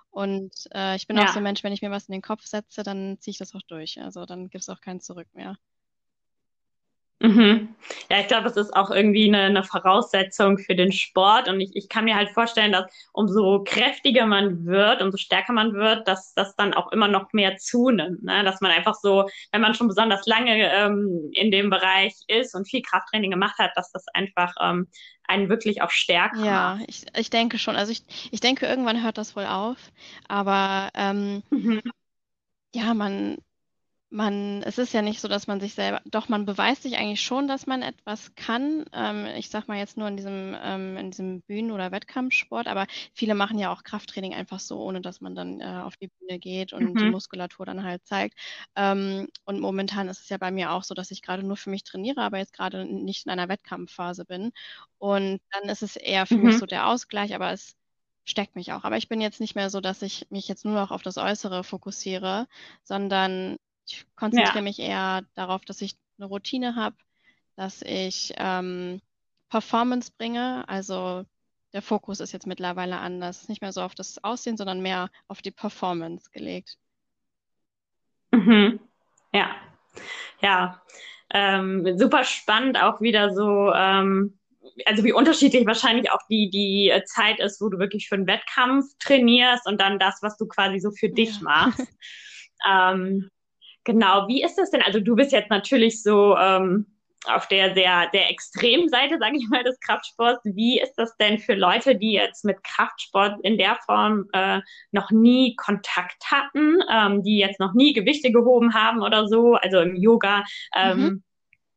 Und 0.09 0.51
äh, 0.73 0.97
ich 0.97 1.07
bin 1.07 1.17
ja. 1.17 1.23
auch 1.23 1.29
so 1.29 1.39
ein 1.39 1.43
Mensch, 1.43 1.63
wenn 1.63 1.71
ich 1.71 1.81
mir 1.81 1.89
was 1.89 2.09
in 2.09 2.11
den 2.11 2.21
Kopf 2.21 2.45
setze, 2.45 2.83
dann 2.83 3.17
ziehe 3.21 3.31
ich 3.31 3.37
das 3.37 3.55
auch 3.55 3.61
durch. 3.61 4.01
Also 4.01 4.25
dann 4.25 4.49
gibt 4.49 4.63
es 4.63 4.69
auch 4.69 4.81
kein 4.81 4.99
Zurück 4.99 5.29
mehr. 5.33 5.57
Mhm. 7.21 7.75
Ja, 8.09 8.19
ich 8.19 8.27
glaube, 8.27 8.45
das 8.45 8.57
ist 8.57 8.75
auch 8.75 8.89
irgendwie 8.89 9.27
eine, 9.27 9.43
eine 9.43 9.63
Voraussetzung 9.63 10.57
für 10.57 10.75
den 10.75 10.91
Sport. 10.91 11.47
Und 11.47 11.61
ich, 11.61 11.75
ich 11.75 11.87
kann 11.87 12.05
mir 12.05 12.15
halt 12.15 12.31
vorstellen, 12.31 12.71
dass 12.71 12.91
umso 13.13 13.63
kräftiger 13.63 14.25
man 14.25 14.65
wird, 14.65 15.01
umso 15.01 15.17
stärker 15.17 15.53
man 15.53 15.73
wird, 15.73 16.07
dass 16.07 16.33
das 16.33 16.55
dann 16.55 16.73
auch 16.73 16.91
immer 16.91 17.07
noch 17.07 17.31
mehr 17.33 17.57
zunimmt. 17.57 18.23
Ne? 18.23 18.43
Dass 18.43 18.61
man 18.61 18.71
einfach 18.71 18.95
so, 18.95 19.29
wenn 19.51 19.61
man 19.61 19.75
schon 19.75 19.87
besonders 19.87 20.25
lange 20.25 20.71
ähm, 20.73 21.29
in 21.33 21.51
dem 21.51 21.69
Bereich 21.69 22.15
ist 22.27 22.55
und 22.55 22.67
viel 22.67 22.81
Krafttraining 22.81 23.31
gemacht 23.31 23.59
hat, 23.59 23.71
dass 23.75 23.91
das 23.91 24.07
einfach 24.13 24.53
ähm, 24.59 24.87
einen 25.27 25.49
wirklich 25.49 25.81
auch 25.81 25.91
stärker 25.91 26.43
ja, 26.43 26.73
macht. 26.73 26.79
Ja, 26.81 26.85
ich, 26.87 27.05
ich 27.15 27.29
denke 27.29 27.59
schon. 27.59 27.75
Also 27.75 27.91
ich, 27.91 28.03
ich 28.31 28.39
denke, 28.39 28.65
irgendwann 28.65 29.03
hört 29.03 29.17
das 29.19 29.35
wohl 29.35 29.45
auf. 29.45 29.77
Aber 30.27 30.89
ähm, 30.95 31.43
mhm. 31.51 31.81
ja, 32.73 32.93
man 32.95 33.37
man, 34.11 34.61
es 34.63 34.77
ist 34.77 34.93
ja 34.93 35.01
nicht 35.01 35.21
so, 35.21 35.29
dass 35.29 35.47
man 35.47 35.61
sich 35.61 35.73
selber, 35.73 36.01
doch 36.05 36.27
man 36.27 36.45
beweist 36.45 36.83
sich 36.83 36.97
eigentlich 36.97 37.21
schon, 37.21 37.47
dass 37.47 37.65
man 37.65 37.81
etwas 37.81 38.35
kann. 38.35 38.85
Ähm, 38.93 39.25
ich 39.37 39.49
sag 39.49 39.69
mal 39.69 39.77
jetzt 39.77 39.97
nur 39.97 40.07
in 40.09 40.17
diesem, 40.17 40.55
ähm, 40.61 40.97
in 40.97 41.11
diesem 41.11 41.41
Bühnen- 41.41 41.71
oder 41.71 41.91
Wettkampfsport, 41.91 42.67
aber 42.67 42.87
viele 43.13 43.35
machen 43.35 43.57
ja 43.57 43.71
auch 43.71 43.83
Krafttraining 43.83 44.33
einfach 44.33 44.59
so, 44.59 44.81
ohne 44.81 44.99
dass 44.99 45.21
man 45.21 45.33
dann 45.33 45.61
äh, 45.61 45.81
auf 45.83 45.95
die 45.95 46.09
Bühne 46.19 46.39
geht 46.39 46.73
und 46.73 46.93
mhm. 46.93 46.97
die 46.97 47.09
Muskulatur 47.09 47.65
dann 47.65 47.83
halt 47.83 48.05
zeigt. 48.05 48.37
Ähm, 48.75 49.29
und 49.45 49.61
momentan 49.61 50.09
ist 50.09 50.19
es 50.19 50.29
ja 50.29 50.37
bei 50.37 50.51
mir 50.51 50.71
auch 50.71 50.83
so, 50.83 50.93
dass 50.93 51.11
ich 51.11 51.21
gerade 51.21 51.43
nur 51.43 51.55
für 51.55 51.69
mich 51.69 51.83
trainiere, 51.83 52.21
aber 52.21 52.37
jetzt 52.37 52.53
gerade 52.53 52.85
nicht 52.85 53.25
in 53.25 53.31
einer 53.31 53.47
Wettkampfphase 53.47 54.25
bin. 54.25 54.51
Und 54.97 55.39
dann 55.51 55.69
ist 55.69 55.83
es 55.83 55.95
eher 55.95 56.25
für 56.25 56.35
mhm. 56.35 56.47
mich 56.47 56.57
so 56.57 56.65
der 56.65 56.87
Ausgleich, 56.87 57.33
aber 57.33 57.51
es 57.51 57.75
steckt 58.25 58.55
mich 58.57 58.73
auch. 58.73 58.83
Aber 58.83 58.97
ich 58.97 59.07
bin 59.07 59.21
jetzt 59.21 59.39
nicht 59.39 59.55
mehr 59.55 59.69
so, 59.69 59.79
dass 59.79 60.01
ich 60.01 60.27
mich 60.29 60.47
jetzt 60.49 60.65
nur 60.65 60.73
noch 60.73 60.91
auf 60.91 61.01
das 61.01 61.17
Äußere 61.17 61.63
fokussiere, 61.63 62.47
sondern 62.83 63.57
ich 63.91 64.05
konzentriere 64.15 64.55
ja. 64.55 64.61
mich 64.61 64.79
eher 64.79 65.21
darauf, 65.35 65.65
dass 65.65 65.81
ich 65.81 65.95
eine 66.17 66.27
Routine 66.27 66.75
habe, 66.75 66.95
dass 67.55 67.81
ich 67.81 68.33
ähm, 68.37 69.01
Performance 69.49 70.11
bringe. 70.17 70.67
Also 70.67 71.25
der 71.73 71.81
Fokus 71.81 72.19
ist 72.19 72.31
jetzt 72.31 72.47
mittlerweile 72.47 72.97
anders. 72.97 73.47
Nicht 73.47 73.61
mehr 73.61 73.71
so 73.71 73.81
auf 73.81 73.95
das 73.95 74.23
Aussehen, 74.23 74.57
sondern 74.57 74.81
mehr 74.81 75.09
auf 75.27 75.41
die 75.41 75.51
Performance 75.51 76.29
gelegt. 76.31 76.77
Mhm. 78.31 78.79
Ja, 79.33 79.55
ja. 80.41 80.81
Ähm, 81.33 81.97
super 81.97 82.25
spannend 82.25 82.81
auch 82.81 82.99
wieder 82.99 83.33
so, 83.33 83.71
ähm, 83.73 84.37
also 84.85 85.03
wie 85.03 85.13
unterschiedlich 85.13 85.65
wahrscheinlich 85.65 86.11
auch 86.11 86.21
die, 86.29 86.49
die 86.49 86.93
Zeit 87.05 87.39
ist, 87.39 87.61
wo 87.61 87.69
du 87.69 87.79
wirklich 87.79 88.09
für 88.09 88.15
einen 88.15 88.27
Wettkampf 88.27 88.85
trainierst 88.99 89.65
und 89.65 89.79
dann 89.79 89.97
das, 89.97 90.19
was 90.21 90.37
du 90.37 90.45
quasi 90.47 90.79
so 90.79 90.91
für 90.91 91.09
dich 91.09 91.37
ja. 91.37 91.43
machst. 91.43 91.87
ähm, 92.69 93.29
Genau, 93.83 94.27
wie 94.27 94.43
ist 94.43 94.55
das 94.55 94.69
denn? 94.69 94.81
Also 94.81 94.99
du 94.99 95.15
bist 95.15 95.31
jetzt 95.31 95.49
natürlich 95.49 96.03
so 96.03 96.37
ähm, 96.37 96.85
auf 97.25 97.47
der 97.47 97.73
sehr, 97.73 98.09
der 98.13 98.29
extremen 98.29 98.89
Seite, 98.89 99.17
sage 99.19 99.37
ich 99.37 99.47
mal, 99.49 99.63
des 99.63 99.79
Kraftsports. 99.79 100.41
Wie 100.43 100.79
ist 100.79 100.93
das 100.95 101.15
denn 101.17 101.37
für 101.39 101.53
Leute, 101.53 101.95
die 101.95 102.13
jetzt 102.13 102.45
mit 102.45 102.63
Kraftsport 102.63 103.39
in 103.43 103.57
der 103.57 103.77
Form 103.85 104.25
äh, 104.33 104.61
noch 104.91 105.11
nie 105.11 105.55
Kontakt 105.55 106.23
hatten, 106.31 106.79
ähm, 106.91 107.23
die 107.23 107.37
jetzt 107.37 107.59
noch 107.59 107.73
nie 107.73 107.93
Gewichte 107.93 108.31
gehoben 108.31 108.73
haben 108.73 109.01
oder 109.01 109.27
so, 109.27 109.53
also 109.53 109.79
im 109.79 109.95
Yoga? 109.95 110.43
Ähm, 110.75 110.99
mhm. 110.99 111.23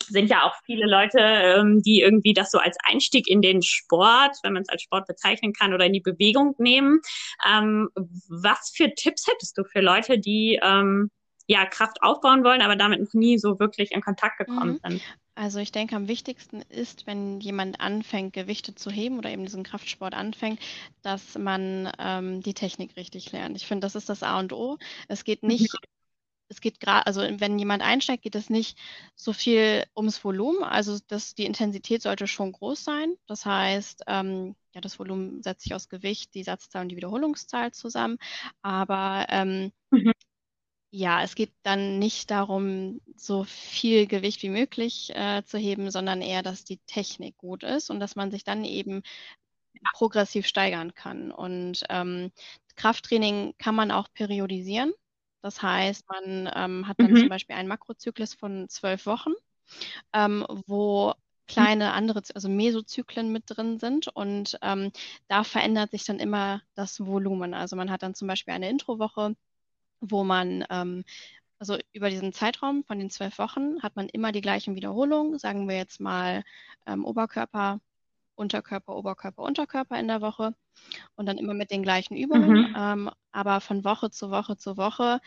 sind 0.06 0.30
ja 0.30 0.44
auch 0.44 0.54
viele 0.64 0.86
Leute, 0.86 1.18
ähm, 1.18 1.82
die 1.82 2.00
irgendwie 2.00 2.32
das 2.32 2.50
so 2.50 2.58
als 2.58 2.76
Einstieg 2.82 3.28
in 3.28 3.42
den 3.42 3.62
Sport, 3.62 4.36
wenn 4.42 4.54
man 4.54 4.62
es 4.62 4.68
als 4.70 4.82
Sport 4.82 5.06
bezeichnen 5.06 5.52
kann, 5.52 5.74
oder 5.74 5.84
in 5.84 5.92
die 5.92 6.00
Bewegung 6.00 6.54
nehmen. 6.58 7.00
Ähm, 7.46 7.90
was 8.28 8.72
für 8.74 8.94
Tipps 8.94 9.26
hättest 9.26 9.58
du 9.58 9.64
für 9.64 9.80
Leute, 9.80 10.18
die 10.18 10.58
ähm, 10.62 11.10
ja 11.46 11.66
Kraft 11.66 12.02
aufbauen 12.02 12.44
wollen, 12.44 12.62
aber 12.62 12.76
damit 12.76 13.00
noch 13.00 13.14
nie 13.14 13.38
so 13.38 13.58
wirklich 13.58 13.92
in 13.92 14.00
Kontakt 14.00 14.38
gekommen 14.38 14.80
mhm. 14.82 14.88
sind? 14.88 15.02
Also 15.36 15.58
ich 15.58 15.72
denke, 15.72 15.96
am 15.96 16.06
wichtigsten 16.06 16.62
ist, 16.62 17.06
wenn 17.06 17.40
jemand 17.40 17.80
anfängt, 17.80 18.32
Gewichte 18.32 18.74
zu 18.74 18.90
heben 18.90 19.18
oder 19.18 19.30
eben 19.30 19.44
diesen 19.44 19.64
Kraftsport 19.64 20.14
anfängt, 20.14 20.60
dass 21.02 21.36
man 21.36 21.90
ähm, 21.98 22.40
die 22.40 22.54
Technik 22.54 22.96
richtig 22.96 23.32
lernt. 23.32 23.56
Ich 23.56 23.66
finde, 23.66 23.84
das 23.84 23.96
ist 23.96 24.08
das 24.08 24.22
A 24.22 24.38
und 24.38 24.52
O. 24.52 24.78
Es 25.08 25.24
geht 25.24 25.42
nicht 25.42 25.74
es 26.48 26.60
geht 26.60 26.80
gerade, 26.80 27.06
also 27.06 27.22
wenn 27.22 27.58
jemand 27.58 27.82
einsteigt, 27.82 28.22
geht 28.22 28.34
es 28.34 28.50
nicht 28.50 28.78
so 29.16 29.32
viel 29.32 29.84
ums 29.96 30.22
Volumen. 30.24 30.62
Also 30.62 30.98
das, 31.08 31.34
die 31.34 31.46
Intensität 31.46 32.02
sollte 32.02 32.26
schon 32.26 32.52
groß 32.52 32.84
sein. 32.84 33.14
Das 33.26 33.46
heißt, 33.46 34.04
ähm, 34.06 34.54
ja, 34.74 34.80
das 34.80 34.98
Volumen 34.98 35.42
setzt 35.42 35.62
sich 35.62 35.74
aus 35.74 35.88
Gewicht, 35.88 36.34
die 36.34 36.44
Satzzahl 36.44 36.82
und 36.82 36.90
die 36.90 36.96
Wiederholungszahl 36.96 37.72
zusammen. 37.72 38.18
Aber 38.62 39.26
ähm, 39.30 39.72
mhm. 39.90 40.12
Ja, 40.96 41.24
es 41.24 41.34
geht 41.34 41.52
dann 41.64 41.98
nicht 41.98 42.30
darum, 42.30 43.00
so 43.16 43.42
viel 43.42 44.06
Gewicht 44.06 44.44
wie 44.44 44.48
möglich 44.48 45.10
äh, 45.16 45.42
zu 45.44 45.58
heben, 45.58 45.90
sondern 45.90 46.22
eher, 46.22 46.44
dass 46.44 46.62
die 46.62 46.78
Technik 46.86 47.36
gut 47.36 47.64
ist 47.64 47.90
und 47.90 47.98
dass 47.98 48.14
man 48.14 48.30
sich 48.30 48.44
dann 48.44 48.64
eben 48.64 49.02
progressiv 49.94 50.46
steigern 50.46 50.94
kann. 50.94 51.32
Und 51.32 51.82
ähm, 51.88 52.30
Krafttraining 52.76 53.54
kann 53.58 53.74
man 53.74 53.90
auch 53.90 54.06
periodisieren. 54.14 54.92
Das 55.42 55.60
heißt, 55.62 56.04
man 56.08 56.48
ähm, 56.54 56.86
hat 56.86 57.00
dann 57.00 57.10
mhm. 57.10 57.16
zum 57.16 57.28
Beispiel 57.28 57.56
einen 57.56 57.68
Makrozyklus 57.68 58.34
von 58.34 58.68
zwölf 58.68 59.04
Wochen, 59.06 59.32
ähm, 60.12 60.46
wo 60.68 61.12
kleine 61.48 61.92
andere, 61.92 62.22
also 62.34 62.48
Mesozyklen 62.48 63.32
mit 63.32 63.44
drin 63.48 63.80
sind 63.80 64.06
und 64.08 64.56
ähm, 64.62 64.92
da 65.26 65.42
verändert 65.42 65.90
sich 65.90 66.04
dann 66.04 66.20
immer 66.20 66.62
das 66.74 67.04
Volumen. 67.04 67.52
Also 67.52 67.74
man 67.74 67.90
hat 67.90 68.04
dann 68.04 68.14
zum 68.14 68.28
Beispiel 68.28 68.54
eine 68.54 68.70
Introwoche, 68.70 69.34
wo 70.10 70.24
man 70.24 70.64
ähm, 70.70 71.04
also 71.58 71.78
über 71.92 72.10
diesen 72.10 72.32
Zeitraum 72.32 72.84
von 72.84 72.98
den 72.98 73.10
zwölf 73.10 73.38
Wochen 73.38 73.82
hat 73.82 73.96
man 73.96 74.08
immer 74.08 74.32
die 74.32 74.40
gleichen 74.40 74.74
Wiederholungen, 74.74 75.38
sagen 75.38 75.68
wir 75.68 75.76
jetzt 75.76 76.00
mal 76.00 76.42
ähm, 76.86 77.04
Oberkörper, 77.04 77.80
Unterkörper, 78.34 78.96
Oberkörper, 78.96 79.42
Unterkörper 79.42 79.98
in 79.98 80.08
der 80.08 80.20
Woche 80.20 80.54
und 81.16 81.26
dann 81.26 81.38
immer 81.38 81.54
mit 81.54 81.70
den 81.70 81.82
gleichen 81.82 82.16
Übungen. 82.16 82.70
Mhm. 82.70 82.74
Ähm, 82.76 83.10
aber 83.32 83.60
von 83.60 83.84
Woche 83.84 84.10
zu 84.10 84.30
Woche 84.30 84.56
zu 84.56 84.76
Woche 84.76 85.20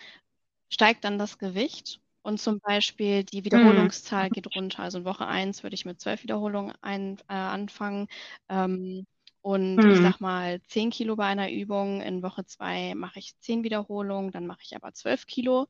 steigt 0.69 1.05
dann 1.05 1.17
das 1.17 1.37
Gewicht 1.37 2.01
und 2.21 2.39
zum 2.39 2.59
Beispiel 2.59 3.23
die 3.23 3.45
Wiederholungszahl 3.45 4.27
mhm. 4.27 4.33
geht 4.33 4.55
runter. 4.55 4.83
Also 4.83 4.99
in 4.99 5.05
Woche 5.05 5.25
1 5.25 5.63
würde 5.63 5.75
ich 5.75 5.85
mit 5.85 6.01
zwölf 6.01 6.23
Wiederholungen 6.23 6.73
ein, 6.81 7.17
äh, 7.29 7.33
anfangen. 7.33 8.07
Ähm, 8.49 9.05
und 9.47 9.77
mhm. 9.77 9.91
ich 9.91 10.01
sag 10.01 10.19
mal 10.19 10.61
10 10.63 10.89
Kilo 10.89 11.15
bei 11.15 11.23
einer 11.23 11.49
Übung. 11.49 12.01
In 12.01 12.21
Woche 12.21 12.45
2 12.45 12.95
mache 12.95 13.19
ich 13.19 13.39
10 13.39 13.63
Wiederholungen, 13.63 14.31
dann 14.31 14.45
mache 14.45 14.59
ich 14.61 14.75
aber 14.75 14.93
12 14.93 15.25
Kilo. 15.25 15.69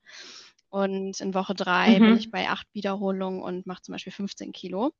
Und 0.69 1.21
in 1.21 1.35
Woche 1.35 1.53
3 1.53 1.99
mhm. 1.99 2.03
bin 2.03 2.17
ich 2.17 2.31
bei 2.31 2.49
8 2.49 2.65
Wiederholungen 2.73 3.39
und 3.39 3.67
mache 3.67 3.83
zum 3.83 3.93
Beispiel 3.93 4.13
15 4.13 4.51
Kilo. 4.51 4.93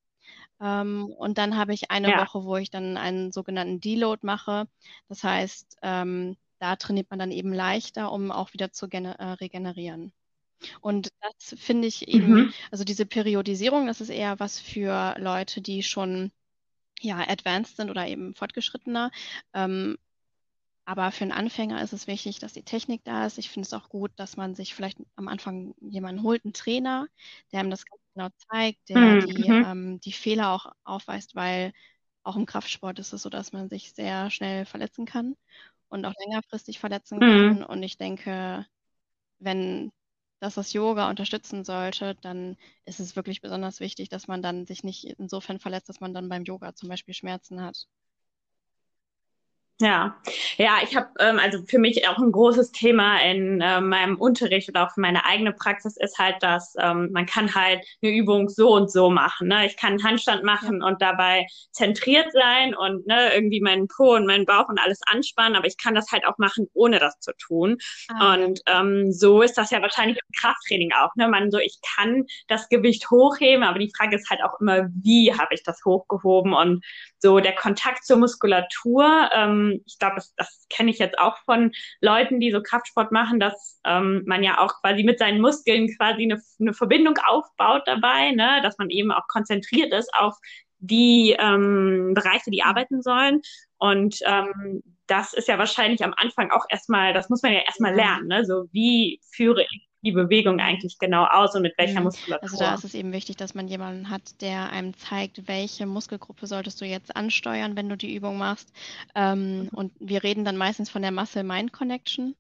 Ähm, 0.62 1.06
und 1.18 1.40
dann 1.40 1.58
habe 1.58 1.74
ich 1.74 1.90
eine 1.90 2.12
ja. 2.12 2.22
Woche, 2.22 2.44
wo 2.44 2.56
ich 2.58 2.70
dann 2.70 2.98
einen 2.98 3.32
sogenannten 3.32 3.80
Deload 3.80 4.20
mache. 4.22 4.68
Das 5.10 5.24
heißt, 5.24 5.78
ähm, 5.82 6.38
da 6.60 6.76
trainiert 6.76 7.10
man 7.10 7.18
dann 7.18 7.32
eben 7.32 7.54
leichter, 7.54 8.12
um 8.12 8.32
auch 8.32 8.54
wieder 8.54 8.72
zu 8.72 8.86
äh, 8.92 9.08
regenerieren. 9.08 10.14
Und 10.82 11.10
das 11.22 11.60
finde 11.60 11.88
ich 11.88 12.08
eben, 12.08 12.32
mhm. 12.32 12.54
also 12.70 12.84
diese 12.84 13.08
Periodisierung, 13.08 13.88
das 13.88 14.02
ist 14.02 14.10
eher 14.10 14.40
was 14.40 14.60
für 14.60 15.16
Leute, 15.18 15.62
die 15.62 15.82
schon 15.82 16.32
ja 17.00 17.18
advanced 17.28 17.78
sind 17.78 17.90
oder 17.90 18.08
eben 18.08 18.34
fortgeschrittener. 18.34 19.12
Ähm, 19.54 19.98
aber 20.86 21.12
für 21.12 21.24
einen 21.24 21.34
Anfänger 21.34 21.82
ist 21.82 21.92
es 21.92 22.08
wichtig, 22.08 22.40
dass 22.40 22.54
die 22.54 22.64
Technik 22.64 23.04
da 23.04 23.26
ist. 23.26 23.38
Ich 23.38 23.50
finde 23.50 23.66
es 23.66 23.74
auch 23.74 23.90
gut, 23.90 24.12
dass 24.16 24.38
man 24.38 24.56
sich 24.56 24.74
vielleicht 24.74 24.98
am 25.18 25.28
Anfang 25.28 25.76
jemanden 25.82 26.24
holt, 26.24 26.46
einen 26.46 26.54
Trainer, 26.54 27.08
der 27.52 27.62
ihm 27.62 27.70
das 27.70 27.86
ganz 27.86 28.02
genau 28.14 28.30
zeigt, 28.50 28.88
der 28.88 28.98
mhm. 28.98 29.26
die, 29.26 29.52
mhm. 29.52 29.66
ähm, 29.66 30.00
die 30.00 30.14
Fehler 30.14 30.54
auch 30.54 30.72
aufweist, 30.86 31.36
weil 31.36 31.74
auch 32.24 32.38
im 32.38 32.46
Kraftsport 32.46 33.00
ist 33.00 33.12
es 33.12 33.22
so, 33.22 33.30
dass 33.30 33.52
man 33.52 33.68
sich 33.68 33.92
sehr 33.94 34.30
schnell 34.30 34.66
verletzen 34.66 35.06
kann 35.06 35.36
und 35.90 36.06
auch 36.06 36.14
längerfristig 36.26 36.80
verletzen 36.80 37.18
mhm. 37.18 37.22
kann. 37.22 37.64
Und 37.64 37.84
ich 37.84 37.98
denke, 37.98 38.66
wenn 39.40 39.92
das 40.40 40.56
das 40.56 40.74
Yoga 40.74 41.10
unterstützen 41.10 41.64
sollte, 41.66 42.16
dann 42.22 42.58
ist 42.86 43.00
es 43.00 43.16
wirklich 43.16 43.42
besonders 43.42 43.80
wichtig, 43.80 44.10
dass 44.10 44.28
man 44.28 44.42
dann 44.42 44.66
sich 44.66 44.84
nicht 44.84 45.06
insofern 45.06 45.60
verletzt, 45.60 45.90
dass 45.90 46.00
man 46.00 46.14
dann 46.14 46.30
beim 46.30 46.44
Yoga 46.44 46.74
zum 46.76 46.90
Beispiel 46.90 47.14
Schmerzen 47.14 47.62
hat. 47.62 47.88
Ja, 49.80 50.16
ja, 50.58 50.78
ich 50.82 50.96
habe 50.96 51.10
ähm, 51.20 51.38
also 51.38 51.60
für 51.68 51.78
mich 51.78 52.08
auch 52.08 52.18
ein 52.18 52.32
großes 52.32 52.72
Thema 52.72 53.22
in 53.22 53.62
äh, 53.62 53.80
meinem 53.80 54.16
Unterricht 54.18 54.68
oder 54.70 54.88
auch 54.88 54.94
für 54.94 55.02
meine 55.02 55.24
eigene 55.26 55.54
Praxis 55.54 55.98
ist 55.98 56.18
halt, 56.18 56.42
dass 56.42 56.74
ähm, 56.80 57.12
man 57.12 57.28
kann 57.28 57.54
halt 57.54 57.86
eine 58.02 58.12
Übung 58.12 58.50
so 58.50 58.74
und 58.74 58.92
so 58.92 59.12
machen. 59.12 59.50
Ne? 59.50 59.68
Ich 59.68 59.78
kann 59.78 59.92
einen 59.92 60.04
Handstand 60.04 60.44
machen 60.44 60.82
und 60.82 61.00
dabei 61.04 61.46
zentriert 61.72 62.32
sein 62.34 62.74
und 62.74 63.06
ne, 63.06 63.32
irgendwie 63.36 63.62
meinen 63.62 63.88
Po 63.88 64.16
und 64.16 64.26
meinen 64.26 64.46
Bauch 64.46 64.68
und 64.68 64.80
alles 64.80 65.00
anspannen, 65.06 65.56
aber 65.56 65.68
ich 65.68 65.78
kann 65.78 65.94
das 65.94 66.12
halt 66.12 66.26
auch 66.26 66.40
machen, 66.40 66.68
ohne 66.74 66.98
das 66.98 67.20
zu 67.20 67.34
tun. 67.38 67.78
Ah, 68.08 68.34
und 68.34 68.62
ähm, 68.66 69.12
so 69.12 69.44
ist 69.44 69.60
das 69.60 69.70
ja 69.70 69.80
wahrscheinlich 69.84 70.18
im 70.18 70.42
Krafttraining 70.42 70.92
auch. 70.94 71.16
Ne? 71.16 71.28
Man 71.28 71.52
so, 71.52 71.60
ich 71.60 71.78
kann 71.96 72.26
das 72.48 72.68
Gewicht 72.70 73.12
hochheben, 73.12 73.64
aber 73.64 73.78
die 73.78 73.94
Frage 73.96 74.16
ist 74.16 74.30
halt 74.32 74.42
auch 74.44 74.60
immer, 74.60 74.88
wie 75.04 75.32
habe 75.34 75.54
ich 75.54 75.62
das 75.62 75.86
hochgehoben 75.86 76.54
und 76.54 76.84
so 77.20 77.40
der 77.40 77.56
Kontakt 77.56 78.06
zur 78.06 78.18
Muskulatur. 78.18 79.30
Ähm, 79.34 79.82
ich 79.86 79.98
glaube, 80.00 80.16
das, 80.16 80.34
das 80.36 80.68
kenne 80.70 80.92
ich 80.92 81.00
jetzt 81.00 81.20
auch 81.20 81.38
von 81.46 81.72
Leuten, 82.02 82.40
die 82.40 82.52
so 82.52 82.62
Kraftsport 82.62 83.12
machen, 83.12 83.40
dass 83.40 83.80
ähm, 83.86 84.24
man 84.26 84.44
ja 84.44 84.60
auch 84.60 84.74
quasi 84.82 85.04
mit 85.04 85.20
seinen 85.20 85.42
Muskeln 85.42 85.88
quasi 85.98 86.24
eine, 86.24 86.42
eine 86.60 86.74
Verbindung 86.74 87.18
aufbaut 87.26 87.84
dabei, 87.86 88.32
ne? 88.32 88.60
dass 88.64 88.78
man 88.78 88.90
eben 88.90 89.12
auch 89.12 89.28
konzentriert 89.28 89.94
ist 89.94 90.14
auf 90.14 90.36
die 90.80 91.36
ähm, 91.40 92.14
Bereiche, 92.14 92.52
die 92.52 92.64
arbeiten 92.64 93.02
sollen. 93.02 93.42
Und 93.80 94.20
ähm, 94.26 94.84
das 95.08 95.34
ist 95.34 95.48
ja 95.48 95.58
wahrscheinlich 95.58 96.04
am 96.04 96.14
Anfang 96.18 96.52
auch 96.52 96.66
erstmal, 96.70 97.14
das 97.14 97.30
muss 97.30 97.42
man 97.42 97.54
ja 97.54 97.60
erstmal 97.60 97.96
lernen, 97.96 98.28
ne? 98.28 98.46
So 98.46 98.66
wie 98.72 99.22
führe 99.32 99.64
ich 99.64 99.87
die 100.08 100.14
Bewegung 100.14 100.60
eigentlich 100.60 100.98
genau 101.00 101.26
aus 101.26 101.54
und 101.54 101.62
mit 101.62 101.78
welcher 101.78 102.00
mhm. 102.00 102.06
Muskulatur. 102.06 102.44
Also 102.44 102.58
da 102.58 102.74
ist 102.74 102.86
es 102.86 102.94
eben 102.94 103.12
wichtig, 103.12 103.36
dass 103.36 103.54
man 103.54 103.68
jemanden 103.68 104.10
hat, 104.10 104.42
der 104.42 104.70
einem 104.70 104.96
zeigt, 104.96 105.48
welche 105.48 105.86
Muskelgruppe 105.86 106.48
solltest 106.48 106.80
du 106.80 106.86
jetzt 106.86 107.16
ansteuern, 107.16 107.76
wenn 107.76 107.90
du 107.90 107.98
die 107.98 108.16
Übung 108.16 108.38
machst. 108.38 108.72
Ähm, 109.16 109.64
mhm. 109.64 109.68
Und 109.70 109.94
wir 110.00 110.24
reden 110.24 110.46
dann 110.46 110.58
meistens 110.58 110.90
von 110.90 111.02
der 111.02 111.12
Muscle-Mind-Connection, 111.12 112.36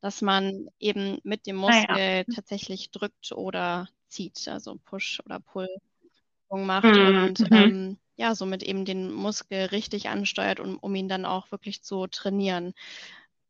dass 0.00 0.22
man 0.22 0.68
eben 0.80 1.18
mit 1.22 1.46
dem 1.46 1.56
Muskel 1.56 1.86
ah, 1.88 1.98
ja. 1.98 2.24
tatsächlich 2.34 2.90
drückt 2.90 3.32
oder 3.32 3.88
zieht, 4.08 4.48
also 4.48 4.76
Push 4.84 5.20
oder 5.24 5.40
Pull 5.40 5.68
macht 6.50 6.84
mhm. 6.84 7.22
und 7.24 7.40
mhm. 7.40 7.56
ähm, 7.56 7.98
ja, 8.16 8.34
somit 8.34 8.62
eben 8.62 8.84
den 8.84 9.10
Muskel 9.12 9.66
richtig 9.66 10.08
ansteuert, 10.08 10.60
um, 10.60 10.78
um 10.78 10.94
ihn 10.94 11.08
dann 11.08 11.24
auch 11.24 11.50
wirklich 11.50 11.82
zu 11.82 12.06
trainieren. 12.06 12.74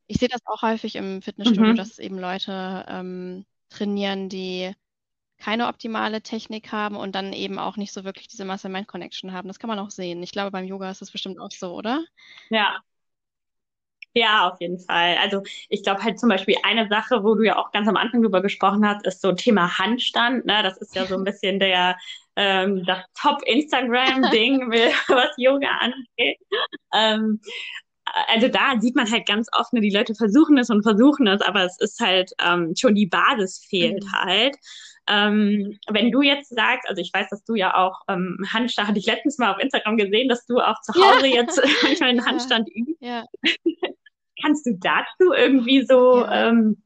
Ich 0.07 0.19
sehe 0.19 0.29
das 0.29 0.41
auch 0.47 0.63
häufig 0.63 0.95
im 0.97 1.21
Fitnessstudio, 1.21 1.73
mhm. 1.73 1.77
dass 1.77 1.99
eben 1.99 2.19
Leute 2.19 2.85
ähm, 2.89 3.45
trainieren, 3.73 4.29
die 4.29 4.73
keine 5.39 5.67
optimale 5.67 6.23
Technik 6.23 6.71
haben 6.71 6.97
und 6.97 7.15
dann 7.15 7.33
eben 7.33 7.59
auch 7.59 7.77
nicht 7.77 7.93
so 7.93 8.05
wirklich 8.05 8.29
diese 8.29 8.45
Muscle-Mind-Connection 8.45 9.33
haben. 9.33 9.49
Das 9.49 9.59
kann 9.59 9.69
man 9.69 9.81
auch 9.81 9.91
sehen. 9.91 10.23
Ich 10.23 10.31
glaube, 10.31 10.53
beim 10.53 10.65
Yoga 10.65 10.91
ist 10.91 11.01
das 11.03 11.11
bestimmt 11.11 11.41
auch 11.41 11.51
so, 11.51 11.75
oder? 11.75 12.05
Ja. 12.51 12.83
Ja, 14.15 14.49
auf 14.51 14.61
jeden 14.61 14.79
Fall. 14.79 15.17
Also 15.19 15.43
ich 15.71 15.83
glaube 15.83 16.03
halt 16.03 16.21
zum 16.21 16.29
Beispiel 16.29 16.57
eine 16.63 16.87
Sache, 16.89 17.25
wo 17.25 17.35
du 17.35 17.45
ja 17.45 17.57
auch 17.57 17.73
ganz 17.73 17.89
am 17.89 17.97
Anfang 17.97 18.23
drüber 18.23 18.43
gesprochen 18.43 18.87
hast, 18.87 19.07
ist 19.07 19.23
so 19.23 19.33
Thema 19.33 19.79
Handstand. 19.79 20.45
Ne? 20.45 20.63
Das 20.63 20.77
ist 20.79 20.95
ja 20.95 21.07
so 21.07 21.17
ein 21.17 21.25
bisschen 21.25 21.59
der 21.59 21.97
ähm, 22.37 22.85
das 22.85 23.05
Top-Instagram-Ding, 23.21 24.71
was 25.09 25.31
Yoga 25.39 25.69
angeht. 25.81 26.39
Ähm, 26.95 27.41
also 28.05 28.49
da 28.49 28.81
sieht 28.81 28.97
man 28.97 29.11
halt 29.11 29.27
ganz 29.27 29.49
oft, 29.53 29.73
ne, 29.73 29.81
die 29.81 29.91
Leute 29.91 30.15
versuchen 30.15 30.59
es 30.59 30.71
und 30.71 30.83
versuchen 30.83 31.27
es, 31.27 31.41
aber 31.41 31.65
es 31.65 31.79
ist 31.81 32.01
halt 32.01 32.33
ähm, 32.45 32.75
schon 32.77 32.95
die 32.95 33.07
Basis 33.07 33.65
fehlt 33.69 34.03
mhm. 34.05 34.13
halt. 34.13 34.57
Ähm, 35.09 35.79
wenn 35.91 36.13
du 36.13 36.23
jetzt 36.23 36.51
sagst, 36.51 36.89
also 36.89 37.01
ich 37.01 37.13
weiß, 37.13 37.29
dass 37.31 37.45
du 37.45 37.55
ja 37.55 37.75
auch 37.75 38.01
ähm, 38.09 38.39
Handstand, 38.53 38.89
hatte 38.89 38.99
ich 38.99 39.07
letztens 39.07 39.39
mal 39.39 39.53
auf 39.53 39.61
Instagram 39.61 39.97
gesehen, 39.97 40.29
dass 40.29 40.47
du 40.47 40.59
auch 40.59 40.81
zu 40.83 40.93
Hause 40.95 41.27
ja. 41.27 41.43
jetzt 41.43 41.61
manchmal 41.83 42.11
einen 42.11 42.25
Handstand 42.25 42.69
übst. 42.75 43.01
Ja. 43.01 43.25
Kannst 44.43 44.67
du 44.67 44.77
dazu 44.81 45.33
irgendwie 45.33 45.85
so 45.85 46.21
ja. 46.21 46.49
ähm, 46.49 46.77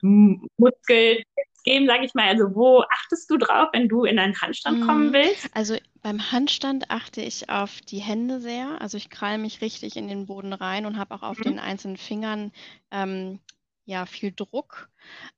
Muskel 0.57 1.23
geben, 1.67 1.87
sage 1.87 2.07
ich 2.07 2.15
mal? 2.15 2.29
Also 2.29 2.55
wo 2.55 2.83
achtest 2.83 3.31
du 3.31 3.37
drauf, 3.37 3.69
wenn 3.73 3.89
du 3.89 4.05
in 4.05 4.19
einen 4.19 4.41
Handstand 4.41 4.87
kommen 4.87 5.09
mhm. 5.09 5.13
willst? 5.13 5.49
Also 5.53 5.77
beim 6.01 6.33
Handstand 6.33 6.91
achte 6.91 7.21
ich 7.21 7.51
auf 7.51 7.81
die 7.83 7.99
Hände 7.99 8.41
sehr. 8.41 8.81
Also 8.81 8.97
ich 8.97 9.11
krall 9.11 9.37
mich 9.39 9.61
richtig 9.61 9.97
in 9.97 10.09
den 10.09 10.27
Boden 10.27 10.53
rein 10.53 10.87
und 10.87 10.97
habe 10.99 11.15
auch 11.15 11.23
auf 11.23 11.39
mhm. 11.39 11.43
den 11.43 11.59
einzelnen 11.59 11.97
Fingern 11.97 12.53
ähm, 12.91 13.41
ja 13.85 14.07
viel 14.07 14.33
Druck. 14.33 14.89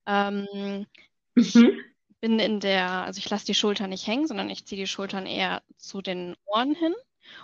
Ähm, 0.07 0.87
ich 1.35 1.55
mhm. 1.55 1.81
bin 2.21 2.39
in 2.39 2.61
der, 2.61 2.91
also 2.91 3.19
ich 3.19 3.29
lasse 3.31 3.47
die 3.47 3.55
Schultern 3.55 3.91
nicht 3.91 4.07
hängen, 4.07 4.27
sondern 4.27 4.51
ich 4.51 4.67
ziehe 4.67 4.81
die 4.81 4.87
Schultern 4.87 5.27
eher 5.27 5.63
zu 5.77 6.03
den 6.03 6.37
Ohren 6.45 6.75
hin 6.75 6.95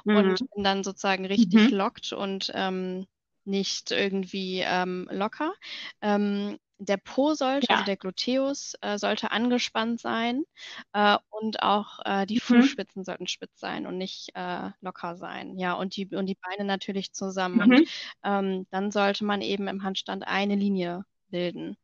mhm. 0.05 0.17
und 0.17 0.55
bin 0.55 0.65
dann 0.65 0.85
sozusagen 0.85 1.25
richtig 1.25 1.71
mhm. 1.71 1.77
lockt 1.77 2.13
und 2.13 2.53
ähm, 2.55 3.07
nicht 3.47 3.91
irgendwie 3.91 4.61
ähm, 4.61 5.09
locker. 5.11 5.55
Ähm, 6.01 6.59
der 6.79 6.97
Po 6.97 7.35
sollte, 7.35 7.67
ja. 7.69 7.77
also 7.77 7.87
der 7.87 7.97
Gluteus 7.97 8.75
äh, 8.81 8.99
sollte 8.99 9.31
angespannt 9.31 10.01
sein 10.01 10.45
äh, 10.93 11.17
und 11.31 11.63
auch 11.63 12.01
äh, 12.05 12.27
die 12.27 12.37
mhm. 12.37 12.41
Fußspitzen 12.41 13.05
sollten 13.05 13.27
spitz 13.27 13.59
sein 13.61 13.87
und 13.87 13.97
nicht 13.97 14.31
äh, 14.35 14.71
locker 14.81 15.17
sein. 15.17 15.59
Ja, 15.59 15.75
und 15.75 15.97
die, 15.97 16.07
und 16.15 16.27
die 16.27 16.37
Beine 16.37 16.65
natürlich 16.65 17.13
zusammen. 17.13 17.57
Mhm. 17.57 17.63
Und 17.63 17.89
ähm, 18.25 18.67
dann 18.71 18.91
sollte 18.91 19.25
man 19.25 19.41
eben 19.41 19.69
im 19.69 19.83
Handstand 19.83 20.27
eine 20.27 20.57
Linie 20.57 21.05
bilden. 21.29 21.77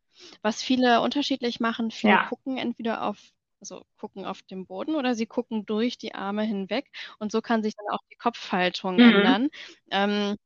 Was 0.42 0.62
viele 0.62 1.00
unterschiedlich 1.00 1.60
machen, 1.60 1.90
viele 1.90 2.14
ja. 2.14 2.26
gucken 2.28 2.58
entweder 2.58 3.04
auf 3.04 3.18
also 3.62 3.84
gucken 3.98 4.24
auf 4.24 4.40
den 4.40 4.64
Boden 4.64 4.94
oder 4.94 5.14
sie 5.14 5.26
gucken 5.26 5.66
durch 5.66 5.98
die 5.98 6.14
Arme 6.14 6.44
hinweg 6.44 6.90
und 7.18 7.30
so 7.30 7.42
kann 7.42 7.62
sich 7.62 7.74
dann 7.76 7.86
auch 7.90 8.00
die 8.10 8.16
Kopfhaltung 8.16 8.94
mhm. 8.94 9.00
ändern. 9.00 9.48
Ähm, 9.90 10.36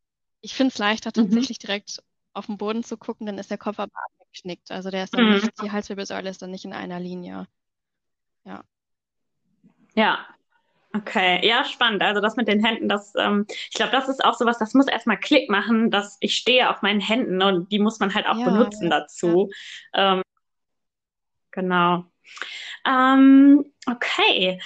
ich 0.41 0.55
finde 0.55 0.73
es 0.73 0.79
leichter, 0.79 1.11
mhm. 1.11 1.23
tatsächlich 1.23 1.59
direkt 1.59 2.03
auf 2.33 2.47
den 2.47 2.59
Boden 2.59 2.83
zu 2.83 2.97
gucken, 2.97 3.27
dann 3.27 3.39
ist 3.39 3.51
der 3.51 3.59
Kopf 3.59 3.79
aber 3.79 3.93
abgeknickt. 4.35 4.71
Also 4.71 4.91
der 4.91 5.05
ist 5.05 5.15
dann 5.15 5.27
mhm. 5.27 5.33
nicht, 5.35 5.63
die 5.63 5.71
Halswirbelsäule 5.71 6.29
ist 6.29 6.43
dann 6.43 6.51
nicht 6.51 6.65
in 6.65 6.73
einer 6.73 7.01
Linie. 7.01 7.47
Ja. 8.45 8.65
Ja. 9.95 10.27
Okay, 10.93 11.45
ja, 11.47 11.65
spannend. 11.65 12.03
Also 12.03 12.21
das 12.21 12.37
mit 12.37 12.47
den 12.47 12.65
Händen, 12.65 12.89
das, 12.89 13.15
ähm, 13.17 13.47
ich 13.49 13.75
glaube, 13.75 13.91
das 13.91 14.09
ist 14.09 14.25
auch 14.25 14.35
sowas, 14.35 14.59
das 14.59 14.75
muss 14.75 14.87
erstmal 14.87 15.19
Klick 15.19 15.51
machen, 15.51 15.91
dass 15.91 16.17
ich 16.21 16.37
stehe 16.37 16.71
auf 16.71 16.83
meinen 16.83 17.01
Händen 17.01 17.43
und 17.43 17.73
die 17.73 17.81
muss 17.81 17.99
man 17.99 18.15
halt 18.15 18.27
auch 18.27 18.39
ja, 18.39 18.45
benutzen 18.45 18.91
dazu. 18.91 19.51
Ja. 19.93 20.15
Ähm, 20.15 20.23
genau. 21.51 22.05
Ähm, 22.87 23.73
okay. 23.87 24.61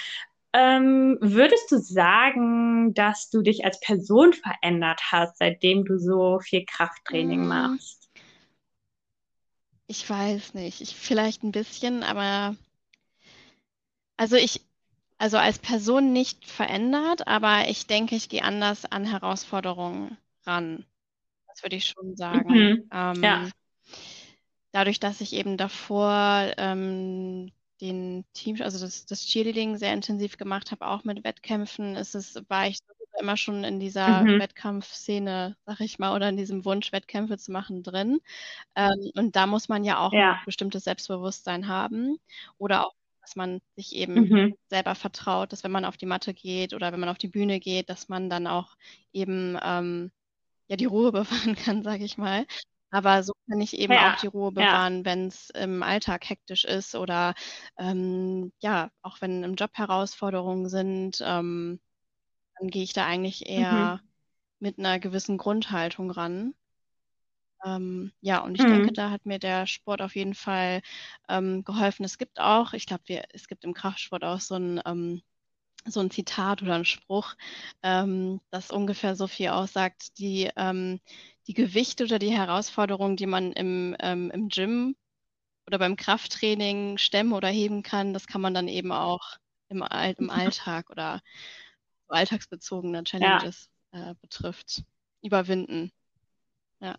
Ähm, 0.53 1.17
würdest 1.19 1.71
du 1.71 1.77
sagen, 1.77 2.93
dass 2.93 3.31
du 3.31 3.41
dich 3.41 3.65
als 3.65 3.79
Person 3.79 4.33
verändert 4.33 5.01
hast, 5.11 5.37
seitdem 5.37 5.83
du 5.83 5.97
so 5.97 6.39
viel 6.39 6.63
Krafttraining 6.65 7.41
hm. 7.41 7.47
machst? 7.47 7.98
Ich 9.89 10.07
weiß 10.07 10.53
nicht. 10.53 10.81
Ich 10.81 10.95
vielleicht 10.95 11.41
ein 11.41 11.51
bisschen, 11.51 12.03
aber 12.03 12.55
also 14.17 14.35
ich, 14.35 14.61
also 15.17 15.37
als 15.37 15.57
Person 15.57 16.13
nicht 16.13 16.45
verändert, 16.45 17.27
aber 17.27 17.67
ich 17.69 17.87
denke, 17.87 18.15
ich 18.15 18.29
gehe 18.29 18.43
anders 18.43 18.85
an 18.85 19.03
Herausforderungen 19.03 20.15
ran. 20.45 20.85
Das 21.47 21.63
würde 21.63 21.77
ich 21.77 21.85
schon 21.85 22.15
sagen. 22.15 22.53
Mhm. 22.53 22.89
Ähm, 22.93 23.23
ja. 23.23 23.49
Dadurch, 24.73 24.99
dass 24.99 25.21
ich 25.21 25.33
eben 25.33 25.57
davor 25.57 26.53
ähm, 26.57 27.51
den 27.81 28.25
Team, 28.33 28.61
also 28.61 28.77
das, 28.79 29.07
das 29.07 29.25
Cheerleading 29.25 29.77
sehr 29.77 29.93
intensiv 29.93 30.37
gemacht 30.37 30.69
habe, 30.69 30.85
auch 30.85 31.03
mit 31.03 31.23
Wettkämpfen, 31.23 31.95
ist 31.95 32.13
es, 32.13 32.35
war 32.47 32.67
ich 32.67 32.77
immer 33.19 33.37
schon 33.37 33.63
in 33.63 33.79
dieser 33.79 34.23
mhm. 34.23 34.39
Wettkampfszene, 34.39 35.55
sag 35.65 35.79
ich 35.81 35.99
mal, 35.99 36.15
oder 36.15 36.29
in 36.29 36.37
diesem 36.37 36.65
Wunsch, 36.65 36.91
Wettkämpfe 36.91 37.37
zu 37.37 37.51
machen, 37.51 37.83
drin. 37.83 38.19
Ähm, 38.75 39.11
und 39.15 39.35
da 39.35 39.47
muss 39.47 39.69
man 39.69 39.83
ja 39.83 39.99
auch 39.99 40.13
ja. 40.13 40.33
ein 40.33 40.45
bestimmtes 40.45 40.83
Selbstbewusstsein 40.83 41.67
haben 41.67 42.17
oder 42.57 42.87
auch, 42.87 42.93
dass 43.21 43.35
man 43.35 43.61
sich 43.75 43.95
eben 43.95 44.29
mhm. 44.29 44.55
selber 44.67 44.95
vertraut, 44.95 45.51
dass 45.51 45.63
wenn 45.63 45.71
man 45.71 45.85
auf 45.85 45.97
die 45.97 46.05
Matte 46.05 46.33
geht 46.33 46.73
oder 46.73 46.91
wenn 46.91 46.99
man 46.99 47.09
auf 47.09 47.17
die 47.17 47.27
Bühne 47.27 47.59
geht, 47.59 47.89
dass 47.89 48.09
man 48.09 48.29
dann 48.29 48.47
auch 48.47 48.75
eben 49.13 49.57
ähm, 49.63 50.11
ja 50.67 50.77
die 50.77 50.85
Ruhe 50.85 51.11
bewahren 51.11 51.55
kann, 51.55 51.83
sage 51.83 52.03
ich 52.03 52.17
mal. 52.17 52.45
Aber 52.91 53.23
so 53.23 53.33
kann 53.47 53.61
ich 53.61 53.77
eben 53.77 53.93
ja, 53.93 54.13
auch 54.13 54.19
die 54.19 54.27
Ruhe 54.27 54.51
bewahren, 54.51 54.99
ja. 54.99 55.05
wenn 55.05 55.27
es 55.27 55.51
im 55.51 55.83
Alltag 55.83 56.27
hektisch 56.27 56.65
ist 56.65 56.95
oder 56.95 57.35
ähm, 57.77 58.51
ja, 58.59 58.89
auch 59.03 59.21
wenn 59.21 59.43
im 59.43 59.55
Job 59.55 59.71
Herausforderungen 59.73 60.69
sind, 60.69 61.21
ähm, 61.23 61.79
dann 62.59 62.69
gehe 62.69 62.83
ich 62.83 62.93
da 62.93 63.05
eigentlich 63.05 63.49
eher 63.49 64.01
mhm. 64.01 64.09
mit 64.59 64.79
einer 64.79 64.99
gewissen 64.99 65.37
Grundhaltung 65.37 66.11
ran. 66.11 66.53
Ähm, 67.65 68.11
ja, 68.21 68.39
und 68.39 68.55
ich 68.55 68.63
mhm. 68.63 68.69
denke, 68.69 68.93
da 68.93 69.09
hat 69.09 69.25
mir 69.25 69.39
der 69.39 69.67
Sport 69.67 70.01
auf 70.01 70.15
jeden 70.15 70.35
Fall 70.35 70.81
ähm, 71.27 71.63
geholfen. 71.63 72.05
Es 72.05 72.17
gibt 72.17 72.39
auch, 72.39 72.73
ich 72.73 72.85
glaube, 72.85 73.03
es 73.33 73.47
gibt 73.47 73.63
im 73.63 73.73
Kraftsport 73.73 74.23
auch 74.23 74.39
so 74.39 74.55
ein 74.55 74.81
ähm, 74.85 75.21
so 75.85 75.99
ein 75.99 76.11
Zitat 76.11 76.61
oder 76.61 76.75
ein 76.75 76.85
Spruch, 76.85 77.35
ähm, 77.83 78.41
das 78.51 78.71
ungefähr 78.71 79.15
so 79.15 79.27
viel 79.27 79.49
aussagt, 79.49 80.17
die, 80.19 80.49
ähm, 80.55 80.99
die 81.47 81.53
Gewichte 81.53 82.03
oder 82.03 82.19
die 82.19 82.31
Herausforderungen, 82.31 83.15
die 83.15 83.25
man 83.25 83.53
im, 83.53 83.95
ähm, 83.99 84.31
im 84.31 84.49
Gym 84.49 84.95
oder 85.67 85.79
beim 85.79 85.95
Krafttraining 85.95 86.97
stemmen 86.97 87.33
oder 87.33 87.47
heben 87.47 87.83
kann, 87.83 88.13
das 88.13 88.27
kann 88.27 88.41
man 88.41 88.53
dann 88.53 88.67
eben 88.67 88.91
auch 88.91 89.37
im, 89.69 89.83
im 90.17 90.29
Alltag 90.29 90.89
oder 90.89 91.21
so 92.09 92.15
alltagsbezogene 92.15 93.03
Challenges 93.03 93.69
ja. 93.93 94.11
äh, 94.11 94.15
betrifft, 94.21 94.83
überwinden. 95.21 95.91
Ja. 96.79 96.97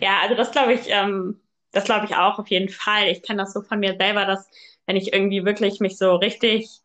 Ja, 0.00 0.20
also 0.22 0.34
das 0.34 0.50
glaube 0.50 0.72
ich, 0.74 0.82
ähm, 0.86 1.40
das 1.72 1.84
glaube 1.84 2.06
ich 2.06 2.16
auch 2.16 2.38
auf 2.38 2.48
jeden 2.48 2.68
Fall. 2.68 3.08
Ich 3.08 3.22
kenne 3.22 3.42
das 3.42 3.52
so 3.52 3.62
von 3.62 3.80
mir 3.80 3.96
selber, 3.98 4.24
dass 4.24 4.48
wenn 4.86 4.96
ich 4.96 5.12
irgendwie 5.12 5.44
wirklich 5.44 5.80
mich 5.80 5.98
so 5.98 6.16
richtig 6.16 6.80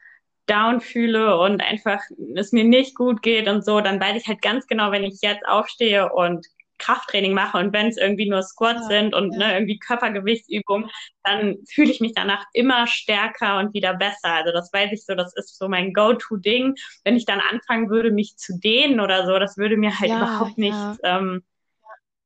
down 0.45 0.81
fühle 0.81 1.39
und 1.39 1.61
einfach 1.61 2.01
es 2.35 2.51
mir 2.51 2.65
nicht 2.65 2.95
gut 2.95 3.21
geht 3.21 3.47
und 3.47 3.63
so, 3.63 3.81
dann 3.81 3.99
weiß 3.99 4.21
ich 4.21 4.27
halt 4.27 4.41
ganz 4.41 4.67
genau, 4.67 4.91
wenn 4.91 5.03
ich 5.03 5.21
jetzt 5.21 5.45
aufstehe 5.47 6.11
und 6.11 6.45
Krafttraining 6.83 7.33
mache 7.33 7.57
und 7.57 7.71
wenn 7.73 7.87
es 7.87 7.97
irgendwie 7.97 8.29
nur 8.29 8.41
Squats 8.41 8.81
ja, 8.83 8.87
sind 8.87 9.15
und 9.15 9.33
ja. 9.33 9.39
ne, 9.39 9.53
irgendwie 9.53 9.79
Körpergewichtsübungen, 9.79 10.89
dann 11.23 11.57
fühle 11.69 11.91
ich 11.91 12.01
mich 12.01 12.13
danach 12.13 12.45
immer 12.53 12.87
stärker 12.87 13.59
und 13.59 13.73
wieder 13.73 13.93
besser. 13.93 14.33
Also 14.33 14.51
das 14.51 14.71
weiß 14.73 14.91
ich 14.91 15.05
so, 15.05 15.15
das 15.15 15.33
ist 15.35 15.57
so 15.57 15.69
mein 15.69 15.93
Go-To-Ding. 15.93 16.75
Wenn 17.03 17.15
ich 17.15 17.25
dann 17.25 17.39
anfangen 17.39 17.89
würde, 17.89 18.11
mich 18.11 18.35
zu 18.37 18.59
dehnen 18.59 18.99
oder 18.99 19.25
so, 19.25 19.39
das 19.39 19.57
würde 19.57 19.77
mir 19.77 19.97
halt 19.97 20.09
ja, 20.09 20.17
überhaupt 20.17 20.57
nichts 20.57 20.99
ähm, 21.03 21.43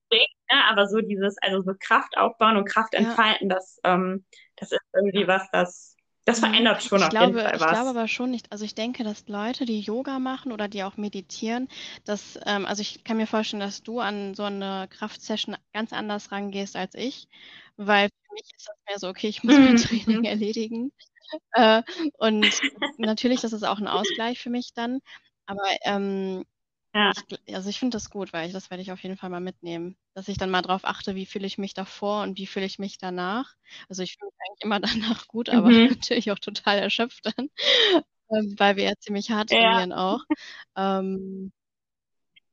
bringen. 0.09 0.25
Ne? 0.51 0.57
Aber 0.69 0.87
so 0.87 1.01
dieses, 1.01 1.37
also 1.41 1.61
so 1.61 1.73
Kraft 1.79 2.17
aufbauen 2.17 2.57
und 2.57 2.65
Kraft 2.67 2.93
entfalten, 2.93 3.49
das, 3.49 3.79
ähm, 3.83 4.25
das 4.55 4.71
ist 4.71 4.81
irgendwie 4.93 5.27
was, 5.27 5.47
das 5.51 5.96
das 6.27 6.41
mhm. 6.41 6.47
verändert 6.47 6.83
schon 6.83 6.99
ich 6.99 7.05
auf 7.05 7.09
glaube, 7.09 7.37
jeden 7.37 7.39
Fall 7.39 7.59
was. 7.59 7.61
Ich 7.61 7.67
glaube 7.69 7.89
aber 7.89 8.07
schon 8.09 8.31
nicht. 8.31 8.51
Also 8.51 8.65
ich 8.65 8.75
denke, 8.75 9.05
dass 9.05 9.27
Leute, 9.27 9.65
die 9.65 9.79
Yoga 9.79 10.19
machen 10.19 10.51
oder 10.51 10.67
die 10.67 10.83
auch 10.83 10.97
meditieren, 10.97 11.69
dass, 12.03 12.37
ähm, 12.45 12.65
also 12.65 12.81
ich 12.81 13.05
kann 13.05 13.15
mir 13.15 13.27
vorstellen, 13.27 13.61
dass 13.61 13.81
du 13.81 14.01
an 14.01 14.35
so 14.35 14.43
eine 14.43 14.89
Kraftsession 14.89 15.55
ganz 15.73 15.93
anders 15.93 16.31
rangehst 16.31 16.75
als 16.75 16.95
ich, 16.95 17.29
weil 17.77 18.09
für 18.09 18.33
mich 18.33 18.51
ist 18.55 18.67
das 18.67 18.75
mehr 18.87 18.99
so, 18.99 19.07
okay, 19.07 19.27
ich 19.29 19.43
muss 19.43 19.55
mein 19.55 19.73
mhm. 19.73 19.77
Training 19.77 20.23
erledigen. 20.25 20.91
Äh, 21.53 21.81
und 22.17 22.45
natürlich, 22.97 23.39
das 23.39 23.53
ist 23.53 23.63
auch 23.63 23.79
ein 23.79 23.87
Ausgleich 23.87 24.39
für 24.39 24.49
mich 24.49 24.73
dann. 24.73 24.99
Aber 25.45 25.63
ähm, 25.85 26.43
ja. 26.97 27.11
Ich, 27.45 27.55
also 27.55 27.69
ich 27.69 27.77
finde 27.77 27.95
das 27.95 28.09
gut, 28.09 28.33
weil 28.33 28.47
ich, 28.47 28.53
das 28.53 28.71
werde 28.71 28.81
ich 28.81 28.91
auf 28.91 29.03
jeden 29.03 29.17
Fall 29.17 29.29
mal 29.29 29.39
mitnehmen. 29.39 29.95
Dass 30.15 30.27
ich 30.27 30.39
dann 30.39 30.49
mal 30.49 30.63
drauf 30.63 30.81
achte, 30.83 31.13
wie 31.13 31.27
fühle 31.27 31.45
ich 31.45 31.59
mich 31.59 31.75
davor 31.75 32.23
und 32.23 32.37
wie 32.37 32.47
fühle 32.47 32.65
ich 32.65 32.79
mich 32.79 32.97
danach. 32.97 33.53
Also 33.87 34.01
ich 34.01 34.17
fühle 34.17 34.31
mich 34.31 34.49
eigentlich 34.49 34.63
immer 34.63 34.79
danach 35.13 35.27
gut, 35.27 35.49
aber 35.49 35.69
mhm. 35.69 35.89
natürlich 35.89 36.31
auch 36.31 36.39
total 36.39 36.79
erschöpft 36.79 37.25
dann, 37.25 37.49
ähm, 38.31 38.55
weil 38.57 38.77
wir 38.77 38.85
ja 38.85 38.93
ziemlich 38.99 39.29
hart 39.29 39.49
trainieren 39.49 39.91
ja. 39.91 39.97
auch. 39.97 40.21
Ähm, 40.75 41.51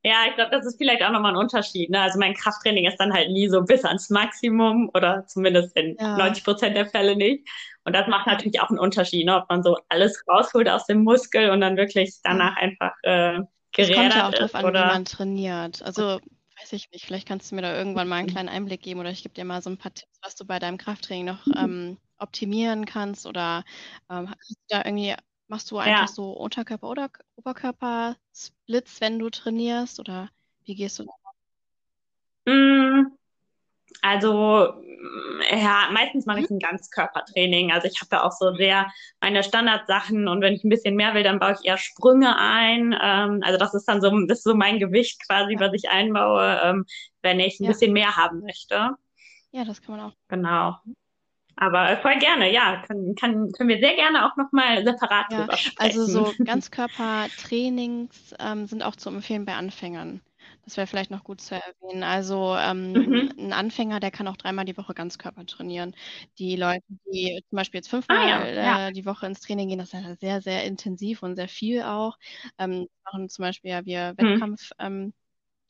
ja, 0.07 0.26
ich 0.28 0.35
glaube, 0.35 0.50
das 0.50 0.66
ist 0.66 0.76
vielleicht 0.76 1.02
auch 1.02 1.11
nochmal 1.11 1.33
ein 1.33 1.38
Unterschied. 1.38 1.88
Ne? 1.88 2.02
Also 2.02 2.18
mein 2.18 2.35
Krafttraining 2.35 2.85
ist 2.85 2.98
dann 2.98 3.14
halt 3.14 3.30
nie 3.30 3.48
so 3.48 3.62
bis 3.62 3.87
ans 3.87 4.11
Maximum 4.11 4.90
oder 4.92 5.26
zumindest 5.26 5.74
in 5.78 5.96
ja. 5.98 6.18
90 6.18 6.44
Prozent 6.44 6.76
der 6.76 6.87
Fälle 6.87 7.16
nicht. 7.16 7.48
Und 7.85 7.96
das 7.96 8.07
macht 8.09 8.26
natürlich 8.26 8.61
auch 8.61 8.68
einen 8.68 8.78
Unterschied, 8.78 9.24
ne? 9.24 9.37
ob 9.37 9.48
man 9.48 9.62
so 9.62 9.78
alles 9.88 10.22
rausholt 10.28 10.68
aus 10.68 10.85
dem 10.85 11.02
Muskel 11.02 11.48
und 11.48 11.62
dann 11.62 11.78
wirklich 11.78 12.16
danach 12.22 12.57
einfach 12.57 12.92
äh, 13.02 13.40
gerädert 13.74 13.96
kommt 13.96 14.14
ja 14.14 14.28
auch 14.28 14.32
darauf 14.32 14.54
an, 14.54 14.64
oder? 14.64 14.84
wie 14.84 14.88
man 14.88 15.04
trainiert. 15.04 15.82
Also 15.82 16.20
weiß 16.60 16.72
ich 16.72 16.90
nicht, 16.90 17.04
vielleicht 17.04 17.28
kannst 17.28 17.50
du 17.50 17.56
mir 17.56 17.62
da 17.62 17.76
irgendwann 17.76 18.08
mal 18.08 18.16
einen 18.16 18.28
kleinen 18.28 18.48
Einblick 18.48 18.82
geben 18.82 19.00
oder 19.00 19.10
ich 19.10 19.22
gebe 19.22 19.34
dir 19.34 19.44
mal 19.44 19.62
so 19.62 19.70
ein 19.70 19.78
paar 19.78 19.92
Tipps, 19.92 20.18
was 20.22 20.37
du 20.37 20.44
bei 20.44 20.58
deinem 20.58 20.78
Krafttraining 20.78 21.26
noch 21.26 21.46
mhm. 21.46 21.54
ähm, 21.56 21.98
optimieren 22.18 22.87
kannst 22.87 23.26
oder 23.26 23.64
ähm, 24.08 24.30
hast 24.30 24.50
du 24.50 24.54
da 24.68 24.84
irgendwie, 24.84 25.14
machst 25.48 25.70
du 25.70 25.78
einfach 25.78 26.08
ja. 26.08 26.08
so 26.08 26.32
Unterkörper- 26.38 26.88
oder 26.88 27.10
Oberkörper-Splits, 27.37 29.00
wenn 29.00 29.18
du 29.18 29.30
trainierst 29.30 30.00
oder 30.00 30.30
wie 30.64 30.74
gehst 30.74 30.98
du 30.98 31.04
da? 31.04 31.12
Mm, 32.52 33.16
also 34.04 34.74
ja, 35.50 35.88
meistens 35.92 36.26
mache 36.26 36.40
ich 36.40 36.50
mhm. 36.50 36.56
ein 36.56 36.60
Ganzkörpertraining. 36.60 37.72
Also 37.72 37.88
ich 37.88 38.00
habe 38.00 38.10
da 38.10 38.22
auch 38.22 38.32
so 38.32 38.54
sehr 38.54 38.92
meine 39.20 39.42
Standardsachen 39.42 40.28
und 40.28 40.42
wenn 40.42 40.52
ich 40.52 40.62
ein 40.62 40.68
bisschen 40.68 40.94
mehr 40.94 41.14
will, 41.14 41.22
dann 41.22 41.38
baue 41.38 41.56
ich 41.58 41.66
eher 41.66 41.78
Sprünge 41.78 42.38
ein. 42.38 42.94
Ähm, 43.00 43.40
also 43.42 43.58
das 43.58 43.72
ist 43.74 43.86
dann 43.86 44.02
so, 44.02 44.10
das 44.26 44.38
ist 44.38 44.44
so 44.44 44.54
mein 44.54 44.78
Gewicht 44.78 45.26
quasi, 45.26 45.56
was 45.58 45.72
ich 45.72 45.88
einbaue, 45.88 46.60
ähm, 46.62 46.84
wenn 47.22 47.40
ich 47.40 47.60
ein 47.60 47.64
ja. 47.64 47.70
bisschen 47.70 47.92
mehr 47.94 48.16
haben 48.16 48.40
möchte. 48.40 48.90
Ja, 49.52 49.64
das 49.64 49.80
kann 49.80 49.96
man 49.96 50.06
auch. 50.08 50.14
Genau. 50.28 50.76
Aber 51.56 51.96
voll 51.98 52.18
gerne, 52.18 52.52
ja, 52.52 52.82
kann, 52.86 53.14
kann, 53.14 53.52
können 53.52 53.68
wir 53.68 53.78
sehr 53.78 53.94
gerne 53.94 54.26
auch 54.26 54.36
nochmal 54.36 54.84
separat 54.84 55.26
ja, 55.30 55.38
drüber 55.38 55.56
sprechen. 55.56 55.78
Also 55.78 56.04
so 56.04 56.34
Ganzkörpertrainings 56.44 58.34
ähm, 58.38 58.66
sind 58.66 58.82
auch 58.82 58.96
zu 58.96 59.08
empfehlen 59.08 59.44
bei 59.44 59.54
Anfängern. 59.54 60.20
Das 60.64 60.77
wäre 60.77 60.87
vielleicht 60.87 61.11
noch 61.11 61.24
gut 61.24 61.40
zu 61.40 61.55
erwähnen. 61.55 62.03
Also 62.03 62.57
ähm, 62.57 62.92
mhm. 62.92 63.33
ein 63.38 63.53
Anfänger, 63.53 64.00
der 64.00 64.11
kann 64.11 64.29
auch 64.29 64.37
dreimal 64.37 64.64
die 64.64 64.77
Woche 64.77 64.94
Ganzkörper 64.94 65.44
trainieren. 65.46 65.94
Die 66.38 66.57
Leute, 66.57 66.85
die 67.12 67.42
zum 67.48 67.57
Beispiel 67.57 67.79
jetzt 67.79 67.88
fünfmal 67.88 68.18
ah, 68.18 68.48
ja. 68.48 68.88
Äh, 68.88 68.92
die 68.92 69.05
Woche 69.05 69.27
ins 69.27 69.40
Training 69.40 69.68
gehen, 69.68 69.79
das 69.79 69.92
ist 69.92 70.03
ja 70.03 70.16
sehr, 70.16 70.40
sehr 70.40 70.64
intensiv 70.64 71.22
und 71.22 71.37
sehr 71.37 71.48
viel 71.48 71.83
auch. 71.83 72.18
Ähm, 72.59 72.87
machen 73.05 73.29
zum 73.29 73.42
Beispiel 73.42 73.70
ja 73.70 73.85
wir 73.85 74.12
mhm. 74.12 74.18
Wettkampf. 74.18 74.70
Ähm, 74.79 75.12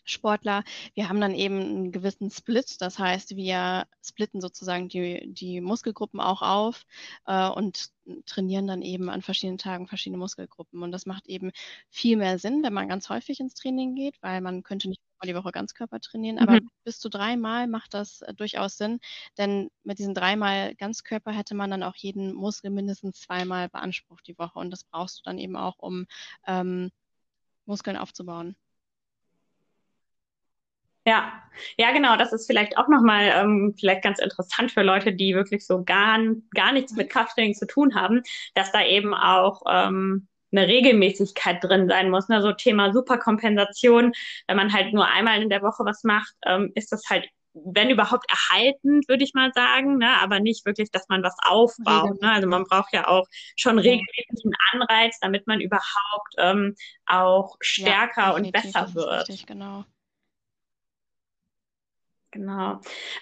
Sportler. 0.05 0.65
Wir 0.95 1.09
haben 1.09 1.21
dann 1.21 1.35
eben 1.35 1.61
einen 1.61 1.93
gewissen 1.93 2.31
Split, 2.31 2.81
das 2.81 2.99
heißt, 2.99 3.37
wir 3.37 3.87
splitten 4.03 4.41
sozusagen 4.41 4.89
die, 4.89 5.33
die 5.33 5.61
Muskelgruppen 5.61 6.21
auch 6.21 6.43
auf 6.43 6.85
äh, 7.27 7.49
und 7.49 7.91
trainieren 8.27 8.67
dann 8.67 8.83
eben 8.83 9.09
an 9.09 9.23
verschiedenen 9.23 9.59
Tagen 9.59 9.87
verschiedene 9.87 10.19
Muskelgruppen. 10.19 10.83
Und 10.83 10.93
das 10.93 11.07
macht 11.07 11.27
eben 11.27 11.53
viel 11.89 12.17
mehr 12.17 12.39
Sinn, 12.39 12.63
wenn 12.63 12.73
man 12.73 12.89
ganz 12.89 13.09
häufig 13.09 13.41
ins 13.41 13.55
Training 13.55 13.95
geht, 13.95 14.17
weil 14.21 14.41
man 14.41 14.63
könnte 14.63 14.89
nicht 14.89 15.01
mal 15.21 15.27
die 15.27 15.35
Woche 15.35 15.53
Ganzkörper 15.53 16.01
trainieren, 16.01 16.39
aber 16.39 16.55
mhm. 16.55 16.69
bis 16.85 16.99
zu 16.99 17.09
dreimal 17.09 17.67
macht 17.67 17.95
das 17.95 18.23
äh, 18.23 18.35
durchaus 18.35 18.77
Sinn, 18.77 19.01
denn 19.39 19.71
mit 19.83 19.99
diesen 19.99 20.15
dreimal 20.15 20.75
Ganzkörper 20.75 21.33
hätte 21.33 21.55
man 21.55 21.71
dann 21.71 21.83
auch 21.83 21.97
jeden 21.97 22.35
Muskel 22.35 22.71
mindestens 22.71 23.21
zweimal 23.21 23.69
beansprucht 23.69 24.27
die 24.27 24.39
Woche 24.39 24.59
und 24.59 24.71
das 24.71 24.85
brauchst 24.85 25.19
du 25.19 25.23
dann 25.25 25.39
eben 25.39 25.57
auch, 25.57 25.79
um 25.79 26.07
ähm, 26.47 26.91
Muskeln 27.67 27.97
aufzubauen. 27.97 28.57
Ja, 31.07 31.33
ja, 31.77 31.93
genau. 31.93 32.17
Das 32.17 32.33
ist 32.33 32.47
vielleicht 32.47 32.79
auch 32.79 32.89
nochmal 32.89 33.33
ähm, 33.35 33.75
vielleicht 33.79 34.03
ganz 34.03 34.19
interessant 34.19 34.73
für 34.73 34.83
Leute, 34.83 35.13
die 35.13 35.35
wirklich 35.35 35.67
so 35.67 35.85
gar, 35.85 36.19
gar 36.55 36.73
nichts 36.73 36.93
mit 36.95 37.11
Krafttraining 37.11 37.55
zu 37.55 37.67
tun 37.67 37.95
haben, 37.95 38.23
dass 38.55 38.73
da 38.73 38.85
eben 38.85 39.15
auch 39.15 39.63
ähm, 39.69 40.29
eine 40.53 40.67
Regelmäßigkeit 40.67 41.63
drin 41.63 41.89
sein 41.89 42.11
muss. 42.11 42.29
Ne? 42.29 42.41
So 42.43 42.53
Thema 42.53 42.93
Superkompensation, 42.93 44.13
wenn 44.47 44.57
man 44.57 44.73
halt 44.73 44.93
nur 44.93 45.07
einmal 45.07 45.43
in 45.43 45.51
der 45.51 45.63
Woche 45.63 45.85
was 45.85 46.05
macht, 46.05 46.35
ähm, 46.47 46.73
ist 46.75 46.93
das 46.93 47.03
halt 47.09 47.29
wenn 47.55 47.89
überhaupt 47.89 48.27
erhaltend, 48.29 49.09
würde 49.09 49.23
ich 49.23 49.33
mal 49.33 49.53
sagen, 49.55 49.99
ne? 49.99 50.21
aber 50.21 50.41
nicht 50.41 50.67
wirklich, 50.67 50.91
dass 50.91 51.09
man 51.09 51.23
was 51.23 51.37
aufbaut. 51.47 52.21
Ne? 52.21 52.33
Also 52.33 52.49
man 52.49 52.65
braucht 52.65 52.93
ja 52.93 53.07
auch 53.07 53.27
schon 53.55 53.79
regelmäßig 53.79 54.45
einen 54.45 54.55
Anreiz, 54.73 55.19
damit 55.21 55.47
man 55.47 55.61
überhaupt 55.61 56.35
ähm, 56.39 56.75
auch 57.07 57.55
stärker 57.61 58.23
ja, 58.23 58.31
und 58.33 58.51
besser 58.51 58.93
wird. 58.95 59.29
Richtig, 59.29 59.47
genau. 59.47 59.85
Genau. 62.35 62.81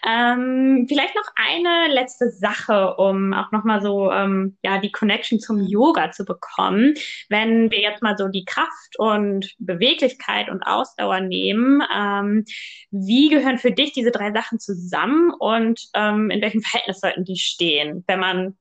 Ähm, 0.09 0.87
vielleicht 0.88 1.14
noch 1.14 1.29
eine 1.37 1.92
letzte 1.92 2.31
Sache, 2.31 2.96
um 2.96 3.35
auch 3.35 3.53
nochmal 3.53 3.83
so 3.83 4.11
ähm, 4.11 4.57
ja 4.64 4.79
die 4.79 4.90
Connection 4.90 5.38
zum 5.38 5.61
Yoga 5.61 6.11
zu 6.12 6.25
bekommen. 6.25 6.94
Wenn 7.29 7.70
wir 7.70 7.81
jetzt 7.81 8.03
mal 8.03 8.16
so 8.16 8.29
die 8.29 8.46
Kraft 8.46 8.98
und 8.98 9.55
Beweglichkeit 9.59 10.48
und 10.48 10.62
Ausdauer 10.62 11.20
nehmen, 11.20 11.83
ähm, 11.94 12.46
wie 12.90 13.29
gehören 13.29 13.59
für 13.59 13.70
dich 13.70 13.92
diese 13.92 14.12
drei 14.12 14.33
Sachen 14.33 14.59
zusammen 14.59 15.31
und 15.38 15.88
ähm, 15.92 16.31
in 16.31 16.40
welchem 16.40 16.62
Verhältnis 16.62 17.01
sollten 17.01 17.25
die 17.25 17.37
stehen, 17.37 18.05
wenn 18.07 18.18
man 18.18 18.57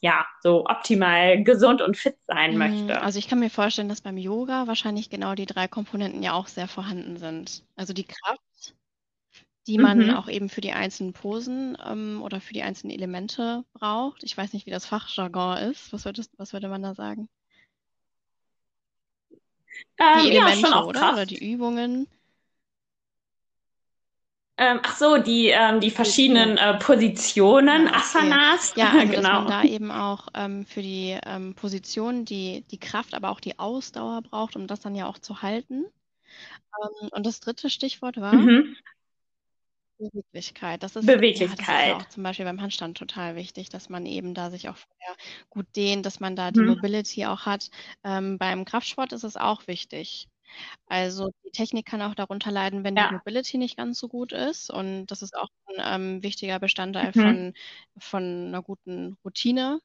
ja, 0.00 0.26
so 0.42 0.66
optimal 0.66 1.42
gesund 1.42 1.80
und 1.82 1.96
fit 1.96 2.16
sein 2.26 2.52
mhm. 2.52 2.58
möchte. 2.58 3.02
Also 3.02 3.18
ich 3.18 3.28
kann 3.28 3.40
mir 3.40 3.50
vorstellen, 3.50 3.88
dass 3.88 4.02
beim 4.02 4.18
Yoga 4.18 4.66
wahrscheinlich 4.66 5.10
genau 5.10 5.34
die 5.34 5.46
drei 5.46 5.68
Komponenten 5.68 6.22
ja 6.22 6.34
auch 6.34 6.48
sehr 6.48 6.68
vorhanden 6.68 7.16
sind. 7.16 7.64
Also 7.76 7.92
die 7.92 8.04
Kraft, 8.04 8.40
die 9.66 9.78
man 9.78 10.06
mhm. 10.06 10.10
auch 10.10 10.28
eben 10.28 10.48
für 10.48 10.60
die 10.60 10.72
einzelnen 10.72 11.12
Posen 11.12 11.76
ähm, 11.84 12.22
oder 12.22 12.40
für 12.40 12.52
die 12.52 12.62
einzelnen 12.62 12.94
Elemente 12.94 13.64
braucht. 13.72 14.22
Ich 14.22 14.36
weiß 14.36 14.52
nicht, 14.52 14.66
wie 14.66 14.70
das 14.70 14.86
Fachjargon 14.86 15.58
ist. 15.58 15.92
Was, 15.92 16.04
würdest, 16.04 16.32
was 16.36 16.52
würde 16.52 16.68
man 16.68 16.82
da 16.82 16.94
sagen? 16.94 17.28
Ähm, 19.98 20.22
die 20.22 20.30
Elemente, 20.30 20.68
ja, 20.68 20.84
oder? 20.84 21.12
Oder 21.12 21.26
die 21.26 21.52
Übungen. 21.52 22.06
Ähm, 24.58 24.80
ach 24.82 24.96
so, 24.96 25.18
die, 25.18 25.48
ähm, 25.48 25.80
die 25.80 25.90
verschiedenen 25.90 26.56
äh, 26.56 26.78
Positionen, 26.78 27.86
ja, 27.86 27.92
Asanas. 27.92 28.74
Ja, 28.76 28.92
also 28.92 29.12
genau. 29.12 29.22
dass 29.22 29.22
man 29.22 29.46
da 29.48 29.62
eben 29.64 29.90
auch 29.90 30.28
ähm, 30.32 30.64
für 30.64 30.80
die 30.80 31.18
ähm, 31.26 31.54
Positionen 31.54 32.24
die, 32.24 32.64
die 32.70 32.78
Kraft, 32.78 33.14
aber 33.14 33.30
auch 33.30 33.40
die 33.40 33.58
Ausdauer 33.58 34.22
braucht, 34.22 34.56
um 34.56 34.66
das 34.66 34.80
dann 34.80 34.94
ja 34.94 35.06
auch 35.06 35.18
zu 35.18 35.42
halten. 35.42 35.84
Ähm, 36.82 37.08
und 37.10 37.26
das 37.26 37.40
dritte 37.40 37.68
Stichwort 37.68 38.18
war? 38.18 38.32
Mhm. 38.32 38.76
Beweglichkeit. 39.98 40.82
Das 40.82 40.96
ist, 40.96 41.06
Beweglichkeit. 41.06 41.58
Ja, 41.58 41.94
das 41.94 42.02
ist 42.02 42.06
auch 42.06 42.08
zum 42.10 42.22
Beispiel 42.22 42.44
beim 42.44 42.60
Handstand 42.60 42.96
total 42.96 43.36
wichtig, 43.36 43.68
dass 43.68 43.88
man 43.88 44.06
eben 44.06 44.34
da 44.34 44.50
sich 44.50 44.68
auch 44.68 44.76
vorher 44.76 45.16
gut 45.50 45.66
dehnt, 45.76 46.06
dass 46.06 46.20
man 46.20 46.36
da 46.36 46.50
die 46.50 46.60
hm. 46.60 46.66
Mobility 46.66 47.26
auch 47.26 47.46
hat. 47.46 47.70
Ähm, 48.04 48.38
beim 48.38 48.64
Kraftsport 48.64 49.12
ist 49.12 49.24
es 49.24 49.36
auch 49.36 49.66
wichtig. 49.66 50.28
Also 50.86 51.30
die 51.44 51.50
Technik 51.50 51.86
kann 51.86 52.02
auch 52.02 52.14
darunter 52.14 52.50
leiden, 52.50 52.84
wenn 52.84 52.96
ja. 52.96 53.08
die 53.08 53.14
Mobility 53.14 53.58
nicht 53.58 53.76
ganz 53.76 53.98
so 53.98 54.08
gut 54.08 54.32
ist. 54.32 54.70
Und 54.70 55.06
das 55.06 55.22
ist 55.22 55.36
auch 55.36 55.48
ein 55.66 56.00
ähm, 56.00 56.22
wichtiger 56.22 56.58
Bestandteil 56.58 57.12
mhm. 57.14 57.20
von, 57.20 57.54
von 57.98 58.22
einer 58.48 58.62
guten 58.62 59.16
Routine. 59.24 59.80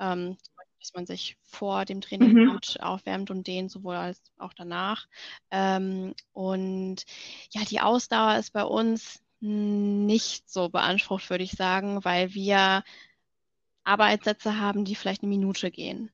Ähm, 0.00 0.36
dass 0.84 0.92
man 0.92 1.06
sich 1.06 1.38
vor 1.42 1.86
dem 1.86 2.02
Training 2.02 2.32
mhm. 2.32 2.52
gut 2.52 2.76
aufwärmt 2.80 3.30
und 3.30 3.46
dehnt, 3.46 3.70
sowohl 3.70 3.94
als 3.94 4.20
auch 4.36 4.52
danach. 4.52 5.06
Ähm, 5.50 6.14
und 6.34 7.04
ja, 7.52 7.62
die 7.64 7.80
Ausdauer 7.80 8.36
ist 8.36 8.52
bei 8.52 8.64
uns 8.64 9.23
nicht 9.44 10.48
so 10.48 10.70
beansprucht, 10.70 11.28
würde 11.28 11.44
ich 11.44 11.52
sagen, 11.52 12.04
weil 12.04 12.32
wir 12.34 12.82
Arbeitssätze 13.84 14.58
haben, 14.58 14.84
die 14.84 14.94
vielleicht 14.94 15.22
eine 15.22 15.28
Minute 15.28 15.70
gehen. 15.70 16.10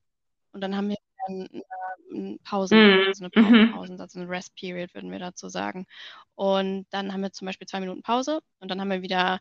Und 0.51 0.61
dann 0.61 0.75
haben 0.75 0.89
wir 0.89 0.97
einen 1.27 2.39
Pausen, 2.43 2.77
mm. 2.77 3.07
also 3.07 3.25
eine 3.33 3.49
mhm. 3.49 3.71
Pausensatz, 3.71 4.15
eine 4.15 4.27
Rest 4.27 4.53
Period, 4.55 4.93
würden 4.93 5.11
wir 5.11 5.19
dazu 5.19 5.47
sagen. 5.47 5.85
Und 6.35 6.87
dann 6.89 7.13
haben 7.13 7.21
wir 7.21 7.31
zum 7.31 7.45
Beispiel 7.45 7.67
zwei 7.67 7.79
Minuten 7.79 8.01
Pause 8.01 8.41
und 8.59 8.69
dann 8.69 8.81
haben 8.81 8.89
wir 8.89 9.01
wieder 9.01 9.39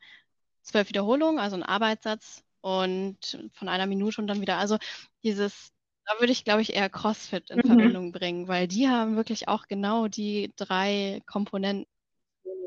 zwölf 0.63 0.89
Wiederholungen, 0.89 1.41
also 1.41 1.55
einen 1.55 1.65
Arbeitssatz 1.65 2.45
und 2.61 3.51
von 3.55 3.69
einer 3.69 3.87
Minute 3.87 4.21
und 4.21 4.29
dann 4.29 4.41
wieder. 4.41 4.59
Also 4.59 4.79
dieses, 5.25 5.73
da 6.07 6.21
würde 6.21 6.33
ich, 6.33 6.45
glaube 6.45 6.63
ich, 6.63 6.77
eher 6.77 6.91
CrossFit 6.91 7.51
in 7.51 7.59
mhm. 7.59 7.67
Verbindung 7.67 8.13
bringen, 8.13 8.47
weil 8.47 8.69
die 8.69 8.89
haben 8.89 9.17
wirklich 9.17 9.49
auch 9.49 9.67
genau 9.67 10.07
die 10.07 10.53
drei 10.57 11.23
Komponenten 11.27 11.87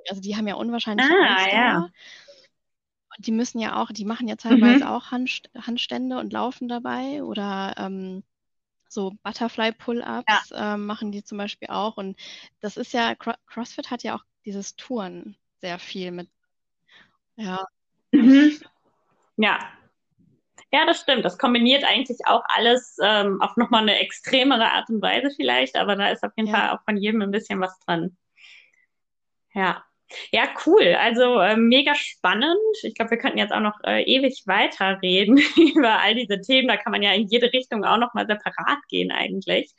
also 0.09 0.21
die 0.21 0.35
haben 0.35 0.47
ja 0.47 0.55
unwahrscheinlich 0.55 1.07
ah. 1.09 1.47
Ja. 1.51 1.89
Die 3.19 3.31
müssen 3.31 3.59
ja 3.59 3.81
auch, 3.81 3.91
die 3.91 4.05
machen 4.05 4.27
ja 4.27 4.35
teilweise 4.35 4.85
mhm. 4.85 4.91
auch 4.91 5.11
Hand, 5.11 5.43
Handstände 5.55 6.17
und 6.17 6.33
laufen 6.33 6.67
dabei 6.67 7.23
oder 7.23 7.75
ähm, 7.77 8.23
so 8.89 9.11
Butterfly-Pull-Ups 9.23 10.49
ja. 10.49 10.73
ähm, 10.73 10.85
machen 10.85 11.11
die 11.11 11.23
zum 11.23 11.37
Beispiel 11.37 11.69
auch. 11.69 11.97
Und 11.97 12.17
das 12.59 12.77
ist 12.77 12.93
ja, 12.93 13.15
CrossFit 13.15 13.91
hat 13.91 14.03
ja 14.03 14.15
auch 14.15 14.23
dieses 14.45 14.75
Touren 14.75 15.35
sehr 15.61 15.79
viel 15.79 16.11
mit. 16.11 16.29
Ja. 17.35 17.65
Mhm. 18.11 18.59
Ja. 19.37 19.59
Ja, 20.71 20.85
das 20.87 21.01
stimmt. 21.01 21.23
Das 21.23 21.37
kombiniert 21.37 21.83
eigentlich 21.83 22.17
auch 22.25 22.43
alles 22.47 22.97
ähm, 23.01 23.41
auf 23.41 23.57
nochmal 23.57 23.83
eine 23.83 23.99
extremere 23.99 24.71
Art 24.71 24.89
und 24.89 25.01
Weise 25.01 25.29
vielleicht, 25.35 25.75
aber 25.75 25.95
da 25.95 26.09
ist 26.09 26.23
auf 26.23 26.31
jeden 26.35 26.49
ja. 26.49 26.55
Fall 26.55 26.69
auch 26.71 26.83
von 26.83 26.97
jedem 26.97 27.21
ein 27.21 27.31
bisschen 27.31 27.59
was 27.59 27.77
drin. 27.79 28.17
Ja. 29.53 29.83
Ja, 30.31 30.43
cool. 30.65 30.95
Also 30.99 31.39
äh, 31.39 31.55
mega 31.55 31.95
spannend. 31.95 32.57
Ich 32.83 32.95
glaube, 32.95 33.11
wir 33.11 33.17
könnten 33.17 33.37
jetzt 33.37 33.53
auch 33.53 33.59
noch 33.59 33.79
äh, 33.83 34.03
ewig 34.03 34.43
weiterreden 34.45 35.37
über 35.75 35.99
all 35.99 36.15
diese 36.15 36.41
Themen. 36.41 36.67
Da 36.67 36.77
kann 36.77 36.91
man 36.91 37.03
ja 37.03 37.13
in 37.13 37.27
jede 37.27 37.51
Richtung 37.51 37.83
auch 37.83 37.97
noch 37.97 38.13
mal 38.13 38.27
separat 38.27 38.79
gehen 38.89 39.11
eigentlich. 39.11 39.73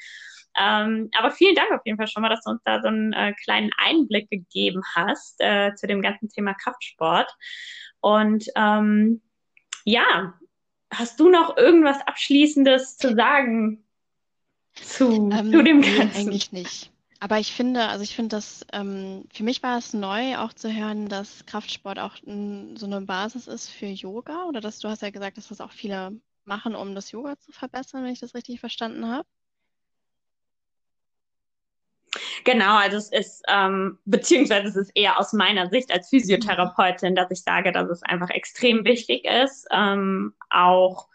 Ähm, 0.57 1.11
aber 1.19 1.31
vielen 1.33 1.57
Dank 1.57 1.73
auf 1.73 1.81
jeden 1.85 1.99
Fall 1.99 2.07
schon 2.07 2.23
mal, 2.23 2.29
dass 2.29 2.45
du 2.45 2.51
uns 2.51 2.63
da 2.65 2.81
so 2.81 2.89
einen 2.89 3.13
äh, 3.13 3.35
kleinen 3.45 3.71
Einblick 3.77 4.31
gegeben 4.31 4.83
hast 4.95 5.41
äh, 5.41 5.75
zu 5.75 5.87
dem 5.87 6.01
ganzen 6.01 6.29
Thema 6.29 6.55
Kraftsport. 6.55 7.35
Und 8.01 8.47
ähm, 8.55 9.23
ja, 9.85 10.35
hast 10.93 11.19
du 11.19 11.29
noch 11.29 11.57
irgendwas 11.57 12.01
Abschließendes 12.07 12.97
zu 12.97 13.15
sagen 13.15 13.85
zu, 14.75 15.31
ähm, 15.33 15.51
zu 15.51 15.63
dem 15.63 15.81
Ganzen? 15.81 15.97
Nee, 15.97 16.21
eigentlich 16.21 16.53
nicht. 16.53 16.94
Aber 17.25 17.39
ich 17.39 17.55
finde, 17.55 17.87
also 17.89 18.05
ich 18.05 18.15
finde 18.15 18.37
das, 18.37 18.67
ähm, 18.75 19.25
für 19.33 19.45
mich 19.45 19.63
war 19.63 19.79
es 19.79 19.95
neu 19.95 20.37
auch 20.37 20.53
zu 20.53 20.71
hören, 20.71 21.09
dass 21.09 21.47
Kraftsport 21.47 21.99
auch 21.99 22.17
n, 22.27 22.77
so 22.77 22.85
eine 22.85 23.01
Basis 23.01 23.47
ist 23.47 23.71
für 23.71 23.87
Yoga 23.87 24.45
oder 24.45 24.61
dass 24.61 24.79
du 24.79 24.91
hast 24.91 25.01
ja 25.01 25.09
gesagt, 25.09 25.39
dass 25.39 25.49
das 25.49 25.63
auch 25.63 25.73
viele 25.73 26.21
machen, 26.45 26.75
um 26.75 26.95
das 26.95 27.13
Yoga 27.13 27.39
zu 27.39 27.51
verbessern, 27.51 28.05
wenn 28.05 28.13
ich 28.13 28.21
das 28.21 28.35
richtig 28.35 28.61
verstanden 28.61 29.09
habe. 29.09 29.27
Genau, 32.45 32.77
also 32.77 32.99
es 32.99 33.11
ist, 33.11 33.43
ähm, 33.49 33.99
beziehungsweise 34.05 34.69
es 34.69 34.77
ist 34.77 34.93
eher 34.95 35.19
aus 35.19 35.33
meiner 35.33 35.71
Sicht 35.71 35.91
als 35.91 36.11
Physiotherapeutin, 36.11 37.15
dass 37.15 37.31
ich 37.31 37.43
sage, 37.43 37.73
dass 37.73 37.89
es 37.89 38.03
einfach 38.03 38.29
extrem 38.29 38.85
wichtig 38.85 39.25
ist, 39.25 39.67
ähm, 39.71 40.35
auch 40.51 41.09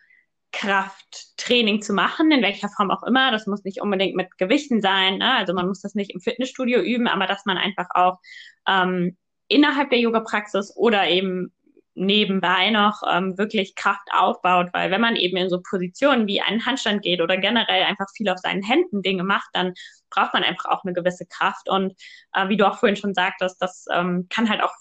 Krafttraining 0.52 1.82
zu 1.82 1.94
machen, 1.94 2.32
in 2.32 2.42
welcher 2.42 2.70
Form 2.70 2.92
auch 2.92 3.04
immer. 3.04 3.32
Das 3.32 3.48
muss 3.48 3.64
nicht 3.64 3.82
unbedingt 3.82 4.16
mit 4.16 4.38
Gewichten 4.38 4.82
sein. 4.82 5.18
Ne? 5.20 5.36
Also 5.36 5.54
man 5.54 5.68
muss 5.68 5.82
das 5.82 5.96
nicht 5.96 6.12
im 6.12 6.22
Fitnessstudio 6.22 6.82
üben, 6.82 7.08
aber 7.08 7.28
dass 7.28 7.46
man 7.46 7.58
einfach 7.58 7.88
auch 7.94 8.20
ähm, 8.68 9.18
innerhalb 9.48 9.90
der 9.90 10.00
Yoga-Praxis 10.00 10.76
oder 10.76 11.08
eben 11.08 11.52
nebenbei 11.96 12.70
noch 12.70 13.02
ähm, 13.10 13.38
wirklich 13.38 13.76
Kraft 13.76 14.08
aufbaut, 14.12 14.70
weil 14.74 14.90
wenn 14.90 15.02
man 15.02 15.18
eben 15.18 15.36
in 15.38 15.50
so 15.50 15.62
Positionen 15.62 16.28
wie 16.28 16.40
einen 16.40 16.66
Handstand 16.66 17.02
geht 17.02 17.20
oder 17.20 17.38
generell 17.38 17.84
einfach 17.84 18.08
viel 18.16 18.30
auf 18.30 18.40
seinen 18.40 18.64
Händen 18.64 19.02
Dinge 19.02 19.24
macht, 19.24 19.50
dann 19.54 19.74
braucht 20.10 20.34
man 20.34 20.44
einfach 20.44 20.66
auch 20.66 20.84
eine 20.84 20.94
gewisse 20.94 21.26
Kraft. 21.26 21.70
Und 21.70 21.94
äh, 22.34 22.48
wie 22.48 22.58
du 22.58 22.68
auch 22.68 22.80
vorhin 22.80 22.96
schon 22.96 23.14
sagtest, 23.14 23.62
das 23.62 23.86
ähm, 23.92 24.28
kann 24.30 24.50
halt 24.50 24.64
auch 24.64 24.74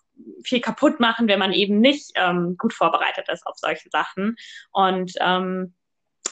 viel 0.45 0.61
kaputt 0.61 1.01
machen, 1.01 1.29
wenn 1.29 1.39
man 1.39 1.53
eben 1.53 1.81
nicht 1.81 2.13
ähm, 2.15 2.57
gut 2.57 2.73
vorbereitet 2.73 3.29
ist 3.29 3.47
auf 3.47 3.57
solche 3.57 3.89
Sachen. 3.91 4.37
Und 4.73 5.13
ähm, 5.21 5.75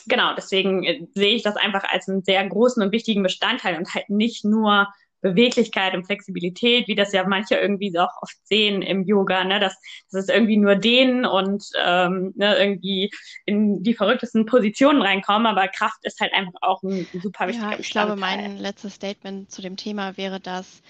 genau, 0.06 0.34
deswegen 0.34 0.84
äh, 0.84 1.06
sehe 1.14 1.34
ich 1.34 1.42
das 1.42 1.56
einfach 1.56 1.84
als 1.84 2.08
einen 2.08 2.22
sehr 2.22 2.46
großen 2.46 2.82
und 2.82 2.92
wichtigen 2.92 3.22
Bestandteil 3.22 3.76
und 3.78 3.94
halt 3.94 4.08
nicht 4.08 4.44
nur 4.44 4.88
Beweglichkeit 5.22 5.94
und 5.94 6.04
Flexibilität, 6.04 6.88
wie 6.88 6.94
das 6.94 7.12
ja 7.12 7.26
manche 7.26 7.56
irgendwie 7.56 7.96
auch 7.98 8.22
oft 8.22 8.36
sehen 8.44 8.82
im 8.82 9.04
Yoga, 9.04 9.44
ne, 9.44 9.58
dass, 9.58 9.76
dass 10.10 10.24
es 10.24 10.28
irgendwie 10.28 10.56
nur 10.56 10.76
dehnen 10.76 11.24
und 11.24 11.64
ähm, 11.84 12.32
ne, 12.36 12.56
irgendwie 12.58 13.10
in 13.44 13.82
die 13.82 13.94
verrücktesten 13.94 14.46
Positionen 14.46 15.02
reinkommen, 15.02 15.46
aber 15.46 15.68
Kraft 15.68 15.98
ist 16.02 16.20
halt 16.20 16.32
einfach 16.32 16.52
auch 16.60 16.82
ein 16.82 17.06
super 17.14 17.48
wichtiger 17.48 17.72
ja, 17.72 17.78
ich 17.78 17.90
glaube, 17.90 18.16
mein 18.16 18.58
letztes 18.58 18.94
Statement 18.94 19.50
zu 19.50 19.62
dem 19.62 19.76
Thema 19.76 20.16
wäre, 20.16 20.38
dass 20.38 20.82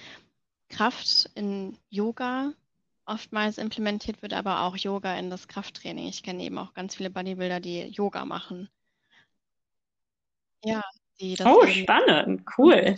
Kraft 0.69 1.31
in 1.35 1.79
Yoga 1.89 2.53
oftmals 3.07 3.59
implementiert 3.59 4.23
wird, 4.23 4.33
aber 4.33 4.63
auch 4.63 4.77
Yoga 4.77 5.17
in 5.17 5.31
das 5.31 5.49
Krafttraining. 5.49 6.07
Ich 6.09 6.23
kenne 6.23 6.43
eben 6.43 6.59
auch 6.59 6.75
ganz 6.75 6.95
viele 6.97 7.11
Bodybuilder, 7.11 7.61
die 7.61 7.83
Yoga 7.85 8.25
machen. 8.25 8.69
Ja, 10.65 10.83
die 11.21 11.37
das 11.37 11.47
Oh, 11.47 11.67
spannend, 11.67 12.43
cool. 12.59 12.97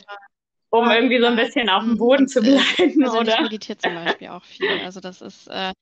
Um 0.70 0.90
irgendwie 0.90 1.20
so 1.20 1.26
ein 1.26 1.36
bisschen 1.36 1.68
auf 1.68 1.82
dem 1.82 1.92
mhm. 1.92 1.98
Boden 1.98 2.28
zu 2.28 2.40
bleiben, 2.40 3.04
also 3.04 3.20
oder? 3.20 3.34
Ich 3.34 3.40
meditiere 3.40 3.78
zum 3.78 3.94
Beispiel 3.94 4.28
auch 4.28 4.44
viel. 4.44 4.80
Also 4.84 5.00
das 5.00 5.22
ist 5.22 5.48
äh, 5.48 5.72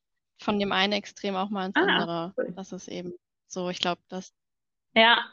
von 0.41 0.59
dem 0.59 0.73
einen 0.73 0.93
Extrem 0.93 1.35
auch 1.37 1.51
mal 1.51 1.67
ins 1.67 1.77
ah, 1.77 1.81
andere. 1.81 2.35
Cool. 2.37 2.53
Das 2.55 2.73
ist 2.73 2.89
eben 2.89 3.12
so, 3.49 3.69
ich 3.69 3.79
glaube, 3.79 4.01
das. 4.09 4.33
Ja, 4.95 5.25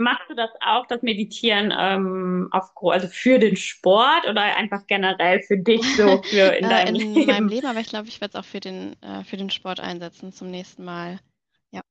Machst 0.00 0.30
du 0.30 0.34
das 0.34 0.50
auch, 0.64 0.86
das 0.86 1.02
Meditieren 1.02 1.72
ähm, 1.78 2.48
auf, 2.52 2.70
also 2.82 3.06
für 3.06 3.38
den 3.38 3.54
Sport 3.54 4.26
oder 4.26 4.40
einfach 4.56 4.86
generell 4.86 5.42
für 5.42 5.58
dich 5.58 5.82
so 5.94 6.22
für 6.22 6.56
in 6.56 6.68
deinem 6.68 6.94
in 6.94 7.00
Leben? 7.00 7.20
In 7.20 7.26
meinem 7.26 7.48
Leben, 7.48 7.66
aber 7.66 7.80
ich 7.80 7.88
glaube, 7.88 8.08
ich 8.08 8.20
werde 8.20 8.38
es 8.38 8.40
auch 8.42 8.48
für 8.48 8.60
den, 8.60 8.96
äh, 9.02 9.22
für 9.24 9.36
den 9.36 9.50
Sport 9.50 9.78
einsetzen 9.78 10.32
zum 10.32 10.50
nächsten 10.50 10.84
Mal. 10.84 11.20
Ja. 11.70 11.82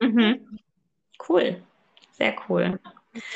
Mhm. 0.00 0.58
Cool. 1.28 1.62
Sehr 2.10 2.34
cool. 2.48 2.80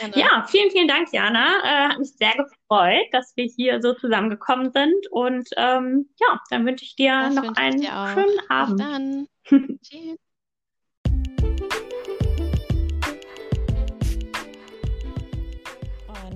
Gerne. 0.01 0.17
Ja, 0.17 0.45
vielen, 0.49 0.71
vielen 0.73 0.89
Dank, 0.89 1.13
Jana. 1.13 1.47
Äh, 1.63 1.89
hat 1.91 1.99
mich 2.01 2.13
sehr 2.17 2.33
gefreut, 2.33 3.07
dass 3.13 3.33
wir 3.37 3.45
hier 3.45 3.81
so 3.81 3.95
zusammengekommen 3.95 4.73
sind. 4.73 5.07
Und 5.13 5.49
ähm, 5.57 6.09
ja, 6.19 6.41
dann 6.51 6.67
wünsche 6.67 6.85
ich 6.85 6.97
dir 6.97 7.13
das 7.13 7.35
noch 7.37 7.55
einen 7.55 7.83
schönen 7.83 8.51
Abend. 8.51 8.79
Bis 8.79 8.87
dann. 8.87 9.29
Tschüss. 9.83 10.19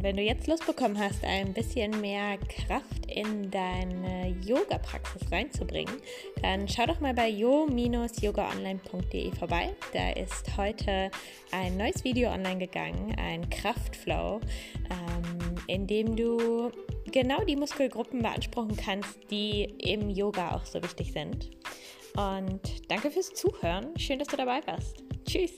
Wenn 0.02 0.16
du 0.16 0.22
jetzt 0.22 0.48
Lust 0.48 0.66
bekommen 0.66 0.98
hast, 0.98 1.24
ein 1.24 1.52
bisschen 1.52 2.00
mehr 2.00 2.36
Kraft 2.38 3.06
in 3.06 3.50
deine 3.50 4.34
Yoga-Praxis 4.44 5.30
reinzubringen, 5.30 5.94
dann 6.42 6.66
schau 6.68 6.86
doch 6.86 7.00
mal 7.00 7.14
bei 7.14 7.28
yo-yogaonline.de 7.28 9.32
vorbei. 9.36 9.70
Da 9.92 10.10
ist 10.10 10.56
heute 10.56 11.10
ein 11.52 11.76
neues 11.76 12.02
Video 12.02 12.30
online 12.30 12.58
gegangen, 12.58 13.14
ein 13.16 13.48
Kraftflow, 13.48 14.40
ähm, 14.90 15.54
in 15.68 15.86
dem 15.86 16.16
du 16.16 16.72
genau 17.12 17.44
die 17.44 17.56
Muskelgruppen 17.56 18.22
beanspruchen 18.22 18.76
kannst, 18.76 19.30
die 19.30 19.72
im 19.78 20.10
Yoga 20.10 20.56
auch 20.56 20.66
so 20.66 20.82
wichtig 20.82 21.12
sind. 21.12 21.50
Und 22.16 22.90
danke 22.90 23.10
fürs 23.10 23.32
Zuhören. 23.32 23.96
Schön, 23.96 24.18
dass 24.18 24.28
du 24.28 24.36
dabei 24.36 24.60
warst. 24.66 24.96
Tschüss. 25.24 25.56